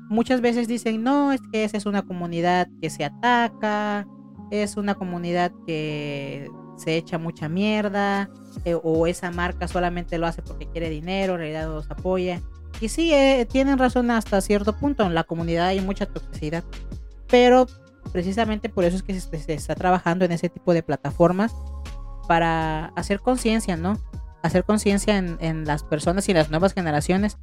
Muchas 0.08 0.40
veces 0.40 0.68
dicen, 0.68 1.02
no, 1.02 1.32
es 1.32 1.40
que 1.50 1.64
esa 1.64 1.76
es 1.76 1.87
una 1.87 2.02
comunidad 2.02 2.68
que 2.80 2.90
se 2.90 3.04
ataca, 3.04 4.06
es 4.52 4.76
una 4.76 4.94
comunidad 4.94 5.50
que 5.66 6.49
se 6.76 6.97
echa 6.97 7.18
mucha 7.18 7.49
mierda 7.49 8.28
eh, 8.64 8.76
o 8.80 9.06
esa 9.06 9.30
marca 9.30 9.68
solamente 9.68 10.18
lo 10.18 10.26
hace 10.26 10.42
porque 10.42 10.66
quiere 10.66 10.90
dinero, 10.90 11.35
en 11.35 11.40
realidad 11.40 11.68
los 11.68 11.90
apoya. 11.90 12.40
Y 12.80 12.88
sí, 12.88 13.12
eh, 13.12 13.47
tienen 13.50 13.78
razón 13.78 14.11
hasta 14.11 14.40
cierto 14.40 14.75
punto. 14.75 15.04
En 15.04 15.14
la 15.14 15.25
comunidad 15.25 15.68
hay 15.68 15.80
mucha 15.80 16.06
toxicidad. 16.06 16.64
Pero 17.28 17.66
precisamente 18.12 18.68
por 18.68 18.85
eso 18.85 18.97
es 18.97 19.02
que 19.02 19.18
se, 19.18 19.54
está 19.54 19.75
trabajando 19.75 20.25
en 20.25 20.33
ese 20.33 20.49
tipo 20.49 20.75
de 20.75 20.83
plataformas 20.83 21.54
para 22.28 22.87
hacer 22.97 23.21
conciencia, 23.21 23.76
¿no? 23.76 23.99
Hacer 24.42 24.64
conciencia 24.64 25.16
en, 25.16 25.38
en 25.40 25.64
las 25.64 25.83
personas 25.83 26.28
y 26.28 26.35
las 26.35 26.50
nuevas 26.50 26.73
generaciones 26.73 27.38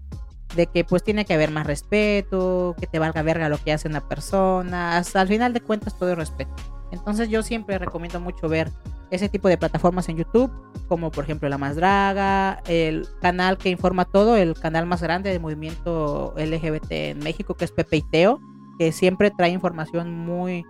de 0.56 0.68
que 0.68 0.84
pues 0.84 1.04
tiene 1.04 1.26
que 1.26 1.34
haber 1.34 1.52
más 1.52 1.66
respeto, 1.66 2.76
que 2.80 2.88
te 2.88 3.00
valga 3.00 3.24
verga 3.24 3.50
lo 3.50 3.58
que 3.58 3.74
hace 3.74 3.88
una 3.88 4.08
persona, 4.08 4.98
hasta 4.98 5.22
al 5.22 5.28
final 5.28 5.54
de 5.54 5.62
cuentas 5.62 5.98
todo 5.98 6.12
es 6.12 6.18
respeto. 6.18 6.54
Entonces 6.94 7.30
yo 7.30 7.42
siempre 7.44 7.80
recomiendo 7.80 8.20
mucho 8.20 8.48
ver 8.48 8.72
ese 9.10 9.28
tipo 9.28 9.48
de 9.48 9.58
plataformas 9.58 10.10
en 10.10 10.18
YouTube, 10.18 10.52
como 10.88 11.12
por 11.12 11.24
ejemplo 11.24 11.50
La 11.50 11.58
Más 11.58 11.76
Draga, 11.76 12.62
el 12.68 13.08
canal 13.20 13.58
que 13.58 13.70
informa 13.70 14.06
todo, 14.06 14.38
el 14.38 14.54
canal 14.54 14.86
más 14.86 15.02
grande 15.02 15.32
del 15.32 15.40
movimiento 15.40 16.34
LGBT 16.38 16.92
en 16.92 17.20
México, 17.20 17.56
que 17.56 17.66
es 17.66 17.72
Pepe 17.72 17.98
y 17.98 18.02
Teo, 18.04 18.40
que 18.78 18.92
siempre 18.92 19.32
trae 19.32 19.50
información 19.50 20.14
muy, 20.14 20.66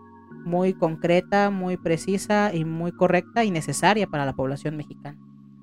muy 0.46 0.74
concreta, 0.74 1.50
muy 1.50 1.77
precisa 1.77 2.53
y 2.53 2.65
muy 2.65 2.92
correcta 2.92 3.44
y 3.44 3.51
necesaria 3.51 4.08
para 4.08 4.25
la 4.25 4.34
población 4.34 4.77
mexicana. 4.77 5.18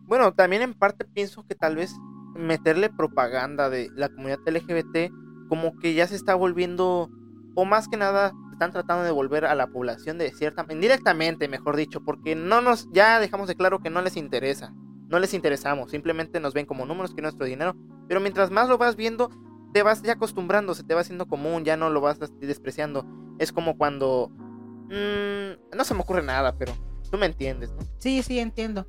Bueno, 0.07 0.33
también 0.33 0.62
en 0.62 0.75
parte 0.75 1.05
pienso 1.05 1.47
que 1.47 1.55
tal 1.55 1.76
vez 1.76 1.97
meterle 2.35 2.90
propaganda 2.90 3.71
de 3.71 3.90
la 3.95 4.09
comunidad 4.09 4.40
LGBT 4.47 5.12
como 5.49 5.76
que 5.79 5.95
ya 5.95 6.07
se 6.07 6.17
está 6.17 6.35
volviendo, 6.35 7.11
o 7.55 7.64
más 7.64 7.88
que 7.88 7.97
nada, 7.97 8.33
están 8.61 8.73
tratando 8.73 9.05
de 9.05 9.11
volver 9.11 9.47
a 9.47 9.55
la 9.55 9.69
población 9.69 10.19
de 10.19 10.31
cierta, 10.33 10.67
indirectamente, 10.69 11.49
mejor 11.49 11.76
dicho, 11.76 12.02
porque 12.05 12.35
no 12.35 12.61
nos, 12.61 12.88
ya 12.93 13.19
dejamos 13.19 13.49
de 13.49 13.55
claro 13.55 13.79
que 13.79 13.88
no 13.88 14.02
les 14.02 14.19
interesa, 14.19 14.75
no 15.09 15.19
les 15.19 15.33
interesamos, 15.33 15.90
simplemente 15.90 16.40
nos 16.40 16.52
ven 16.52 16.67
como 16.67 16.85
números 16.85 17.14
que 17.14 17.23
nuestro 17.23 17.47
dinero, 17.47 17.75
pero 18.07 18.21
mientras 18.21 18.50
más 18.50 18.69
lo 18.69 18.76
vas 18.76 18.97
viendo, 18.97 19.31
te 19.73 19.83
vas 19.83 20.02
ya 20.02 20.12
acostumbrando, 20.12 20.75
se 20.75 20.85
te 20.85 20.93
va 20.93 21.00
haciendo 21.00 21.26
común, 21.26 21.64
ya 21.64 21.79
no 21.79 21.88
lo 21.88 22.02
vas 22.02 22.19
despreciando. 22.38 23.07
Es 23.38 23.50
como 23.50 23.79
cuando, 23.79 24.29
mmm, 24.29 25.75
no 25.75 25.85
se 25.85 25.95
me 25.95 26.00
ocurre 26.00 26.23
nada, 26.23 26.55
pero 26.59 26.75
tú 27.11 27.17
me 27.17 27.25
entiendes, 27.25 27.73
¿no? 27.73 27.79
Sí, 27.97 28.23
sí, 28.23 28.40
entiendo, 28.40 28.87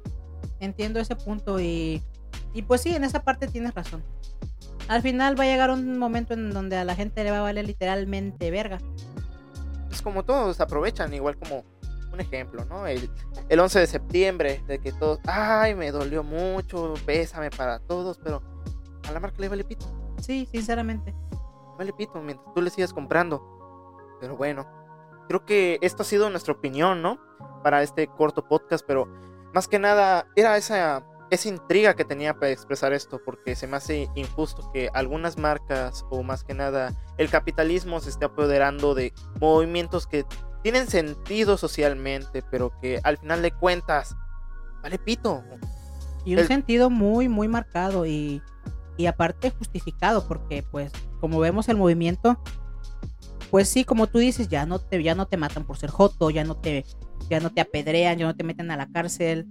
entiendo 0.59 0.99
ese 0.99 1.15
punto 1.15 1.61
y 1.61 2.03
y 2.53 2.63
pues 2.63 2.81
sí, 2.81 2.93
en 2.93 3.03
esa 3.03 3.23
parte 3.23 3.47
tienes 3.47 3.73
razón. 3.73 4.03
Al 4.87 5.01
final 5.01 5.39
va 5.39 5.45
a 5.45 5.47
llegar 5.47 5.69
un 5.69 5.97
momento 5.97 6.33
en 6.33 6.51
donde 6.51 6.75
a 6.75 6.83
la 6.83 6.95
gente 6.95 7.23
le 7.23 7.31
va 7.31 7.39
a 7.39 7.43
valer 7.43 7.65
literalmente 7.65 8.51
verga. 8.51 8.79
Es 9.91 10.01
como 10.01 10.23
todos 10.23 10.59
aprovechan, 10.61 11.13
igual 11.13 11.37
como 11.37 11.65
un 12.11 12.19
ejemplo, 12.19 12.65
¿no? 12.65 12.87
El, 12.87 13.09
el 13.49 13.59
11 13.59 13.79
de 13.79 13.87
septiembre, 13.87 14.63
de 14.67 14.79
que 14.79 14.91
todos, 14.91 15.19
ay, 15.27 15.75
me 15.75 15.91
dolió 15.91 16.23
mucho, 16.23 16.93
bésame 17.05 17.49
para 17.49 17.79
todos, 17.79 18.19
pero 18.23 18.41
a 19.07 19.11
la 19.11 19.19
marca 19.19 19.37
le 19.39 19.49
vale 19.49 19.63
pito. 19.63 19.85
Sí, 20.19 20.47
sinceramente. 20.51 21.15
Vale 21.77 21.93
pito, 21.93 22.21
mientras 22.21 22.53
tú 22.53 22.61
le 22.61 22.69
sigas 22.69 22.93
comprando. 22.93 23.41
Pero 24.19 24.37
bueno, 24.37 24.67
creo 25.27 25.45
que 25.45 25.79
esto 25.81 26.03
ha 26.03 26.05
sido 26.05 26.29
nuestra 26.29 26.53
opinión, 26.53 27.01
¿no? 27.01 27.19
Para 27.63 27.81
este 27.81 28.07
corto 28.07 28.47
podcast, 28.47 28.85
pero 28.85 29.07
más 29.53 29.67
que 29.67 29.79
nada 29.79 30.27
era 30.35 30.57
esa 30.57 31.05
esa 31.31 31.47
intriga 31.47 31.95
que 31.95 32.03
tenía 32.03 32.33
para 32.33 32.51
expresar 32.51 32.91
esto, 32.91 33.21
porque 33.23 33.55
se 33.55 33.65
me 33.65 33.77
hace 33.77 34.09
injusto 34.15 34.69
que 34.73 34.89
algunas 34.93 35.37
marcas, 35.37 36.05
o 36.09 36.23
más 36.23 36.43
que 36.43 36.53
nada 36.53 36.93
el 37.17 37.29
capitalismo, 37.29 38.01
se 38.01 38.09
esté 38.09 38.25
apoderando 38.25 38.93
de 38.93 39.13
movimientos 39.39 40.07
que 40.07 40.25
tienen 40.61 40.87
sentido 40.87 41.57
socialmente, 41.57 42.43
pero 42.51 42.77
que 42.81 42.99
al 43.03 43.17
final 43.17 43.41
de 43.41 43.51
cuentas, 43.51 44.13
vale 44.83 44.99
pito. 44.99 45.41
Y 46.25 46.35
un 46.35 46.45
sentido 46.45 46.89
muy, 46.89 47.29
muy 47.29 47.47
marcado 47.47 48.05
y, 48.05 48.43
y 48.97 49.05
aparte 49.05 49.51
justificado, 49.51 50.27
porque 50.27 50.63
pues 50.69 50.91
como 51.21 51.39
vemos 51.39 51.69
el 51.69 51.77
movimiento, 51.77 52.41
pues 53.49 53.69
sí, 53.69 53.85
como 53.85 54.07
tú 54.07 54.19
dices, 54.19 54.49
ya 54.49 54.65
no 54.65 54.79
te, 54.79 55.01
ya 55.01 55.15
no 55.15 55.27
te 55.27 55.37
matan 55.37 55.63
por 55.63 55.77
ser 55.77 55.91
joto, 55.91 56.29
ya 56.29 56.43
no 56.43 56.57
te, 56.57 56.85
ya 57.29 57.39
no 57.39 57.51
te 57.51 57.61
apedrean, 57.61 58.17
ya 58.17 58.25
no 58.25 58.35
te 58.35 58.43
meten 58.43 58.69
a 58.69 58.75
la 58.75 58.91
cárcel 58.91 59.47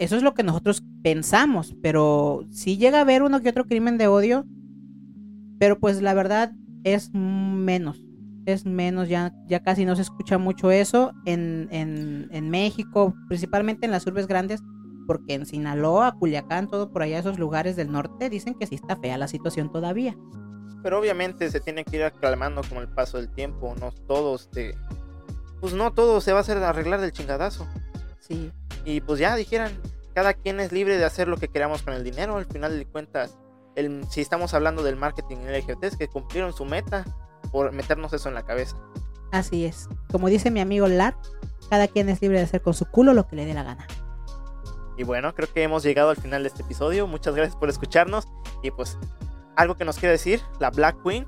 eso 0.00 0.16
es 0.16 0.22
lo 0.22 0.32
que 0.32 0.42
nosotros 0.42 0.82
pensamos, 1.02 1.76
pero 1.82 2.46
si 2.50 2.78
llega 2.78 2.98
a 2.98 3.00
haber 3.02 3.22
uno 3.22 3.42
que 3.42 3.50
otro 3.50 3.66
crimen 3.66 3.98
de 3.98 4.06
odio, 4.06 4.46
pero 5.58 5.78
pues 5.78 6.00
la 6.00 6.14
verdad 6.14 6.52
es 6.84 7.10
menos, 7.12 8.02
es 8.46 8.64
menos, 8.64 9.10
ya, 9.10 9.34
ya 9.46 9.62
casi 9.62 9.84
no 9.84 9.94
se 9.96 10.02
escucha 10.02 10.38
mucho 10.38 10.70
eso 10.70 11.12
en, 11.26 11.68
en, 11.70 12.50
México, 12.50 13.14
principalmente 13.28 13.84
en 13.84 13.92
las 13.92 14.06
urbes 14.06 14.26
grandes, 14.26 14.62
porque 15.06 15.34
en 15.34 15.44
Sinaloa, 15.44 16.16
Culiacán, 16.18 16.70
todo 16.70 16.90
por 16.90 17.02
allá, 17.02 17.18
esos 17.18 17.38
lugares 17.38 17.76
del 17.76 17.92
norte, 17.92 18.30
dicen 18.30 18.54
que 18.54 18.66
sí 18.66 18.76
está 18.76 18.96
fea 18.96 19.18
la 19.18 19.28
situación 19.28 19.70
todavía. 19.70 20.16
Pero 20.82 20.98
obviamente 20.98 21.50
se 21.50 21.60
tiene 21.60 21.84
que 21.84 21.96
ir 21.96 22.04
acalmando 22.04 22.62
con 22.66 22.78
el 22.78 22.88
paso 22.88 23.18
del 23.18 23.28
tiempo, 23.28 23.74
no 23.78 23.92
todos 23.92 24.50
te... 24.50 24.74
Pues 25.60 25.74
no 25.74 25.92
todo 25.92 26.22
se 26.22 26.32
va 26.32 26.38
a 26.38 26.40
hacer 26.40 26.56
arreglar 26.56 27.02
del 27.02 27.12
chingadazo. 27.12 27.66
Sí. 28.18 28.50
Y 28.84 29.00
pues 29.00 29.18
ya 29.18 29.36
dijeran, 29.36 29.72
cada 30.14 30.34
quien 30.34 30.60
es 30.60 30.72
libre 30.72 30.96
de 30.98 31.04
hacer 31.04 31.28
lo 31.28 31.36
que 31.36 31.48
queramos 31.48 31.82
con 31.82 31.94
el 31.94 32.04
dinero. 32.04 32.36
Al 32.36 32.46
final 32.46 32.78
de 32.78 32.86
cuentas, 32.86 33.38
el, 33.76 34.04
si 34.10 34.20
estamos 34.20 34.54
hablando 34.54 34.82
del 34.82 34.96
marketing 34.96 35.38
LGBT, 35.38 35.84
es 35.84 35.96
que 35.96 36.08
cumplieron 36.08 36.52
su 36.52 36.64
meta 36.64 37.04
por 37.52 37.72
meternos 37.72 38.12
eso 38.12 38.28
en 38.28 38.34
la 38.34 38.44
cabeza. 38.44 38.76
Así 39.32 39.64
es. 39.64 39.88
Como 40.10 40.28
dice 40.28 40.50
mi 40.50 40.60
amigo 40.60 40.88
Lar, 40.88 41.16
cada 41.68 41.86
quien 41.88 42.08
es 42.08 42.20
libre 42.20 42.38
de 42.38 42.44
hacer 42.44 42.62
con 42.62 42.74
su 42.74 42.86
culo 42.86 43.14
lo 43.14 43.26
que 43.26 43.36
le 43.36 43.46
dé 43.46 43.54
la 43.54 43.62
gana. 43.62 43.86
Y 44.96 45.04
bueno, 45.04 45.34
creo 45.34 45.50
que 45.52 45.62
hemos 45.62 45.82
llegado 45.82 46.10
al 46.10 46.16
final 46.16 46.42
de 46.42 46.48
este 46.48 46.62
episodio. 46.62 47.06
Muchas 47.06 47.34
gracias 47.34 47.56
por 47.56 47.70
escucharnos. 47.70 48.28
Y 48.62 48.70
pues, 48.70 48.98
algo 49.56 49.76
que 49.76 49.84
nos 49.84 49.96
quiere 49.96 50.12
decir, 50.12 50.40
la 50.58 50.70
Black 50.70 50.96
Queen. 51.02 51.26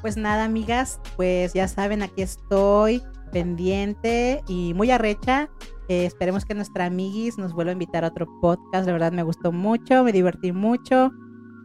Pues 0.00 0.16
nada, 0.16 0.44
amigas, 0.44 1.00
pues 1.16 1.52
ya 1.54 1.66
saben, 1.66 2.02
aquí 2.02 2.22
estoy 2.22 3.02
pendiente 3.32 4.42
y 4.48 4.72
muy 4.74 4.90
arrecha. 4.90 5.50
Eh, 5.88 6.06
esperemos 6.06 6.44
que 6.44 6.54
nuestra 6.54 6.86
amiguis 6.86 7.36
nos 7.38 7.52
vuelva 7.52 7.70
a 7.70 7.74
invitar 7.74 8.04
a 8.04 8.08
otro 8.08 8.26
podcast. 8.40 8.86
De 8.86 8.92
verdad 8.92 9.12
me 9.12 9.22
gustó 9.22 9.52
mucho, 9.52 10.04
me 10.04 10.12
divertí 10.12 10.52
mucho. 10.52 11.10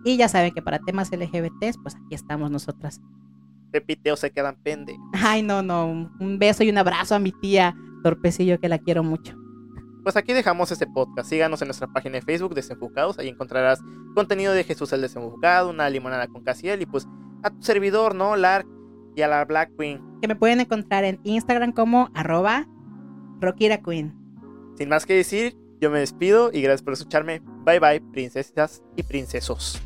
Y 0.04 0.18
ya 0.18 0.28
saben 0.28 0.54
que 0.54 0.62
para 0.62 0.80
temas 0.80 1.12
LGBTs, 1.12 1.78
pues 1.82 1.96
aquí 1.96 2.16
estamos 2.16 2.52
nosotras. 2.52 3.02
Pepiteo 3.72 4.16
se 4.16 4.32
quedan 4.32 4.56
pende. 4.56 4.98
Ay, 5.14 5.44
no, 5.44 5.62
no. 5.62 6.12
Un 6.20 6.40
beso 6.40 6.64
y 6.64 6.70
un 6.70 6.78
abrazo 6.78 7.16
a 7.16 7.20
mi 7.20 7.32
tía 7.32 7.76
Torpecillo, 8.04 8.60
que 8.60 8.70
la 8.70 8.80
quiero 8.80 9.04
mucho. 9.04 9.36
Pues 10.04 10.16
aquí 10.16 10.34
dejamos 10.34 10.72
este 10.72 10.88
podcast. 10.88 11.30
Síganos 11.30 11.62
en 11.62 11.68
nuestra 11.68 11.88
página 11.88 12.16
de 12.16 12.22
Facebook, 12.22 12.56
Desenfocados. 12.56 13.20
Ahí 13.20 13.28
encontrarás 13.28 13.80
contenido 14.16 14.54
de 14.54 14.64
Jesús 14.64 14.92
el 14.94 15.02
Desenfocado, 15.02 15.70
una 15.70 15.90
limonada 15.90 16.28
con 16.28 16.44
Casiel 16.44 16.82
y 16.82 16.86
pues 16.86 17.08
a 17.44 17.50
tu 17.52 17.62
servidor, 17.62 18.16
¿no? 18.16 18.36
Lark 18.36 18.68
y 19.16 19.22
a 19.22 19.28
la 19.28 19.44
Black 19.46 19.72
Queen. 19.78 20.02
Que 20.22 20.28
me 20.28 20.36
pueden 20.36 20.62
encontrar 20.62 21.04
en 21.04 21.20
Instagram 21.24 21.74
como 21.74 22.10
arroba 22.14 22.68
Rockira 23.40 23.82
Queen. 23.82 24.14
Sin 24.78 24.90
más 24.90 25.06
que 25.06 25.14
decir, 25.14 25.58
yo 25.82 25.90
me 25.90 26.00
despido 26.00 26.52
y 26.54 26.62
gracias 26.62 26.84
por 26.84 26.94
escucharme. 26.94 27.42
Bye 27.66 27.80
bye, 27.80 28.02
princesas 28.02 28.84
y 28.96 29.04
princesos. 29.04 29.82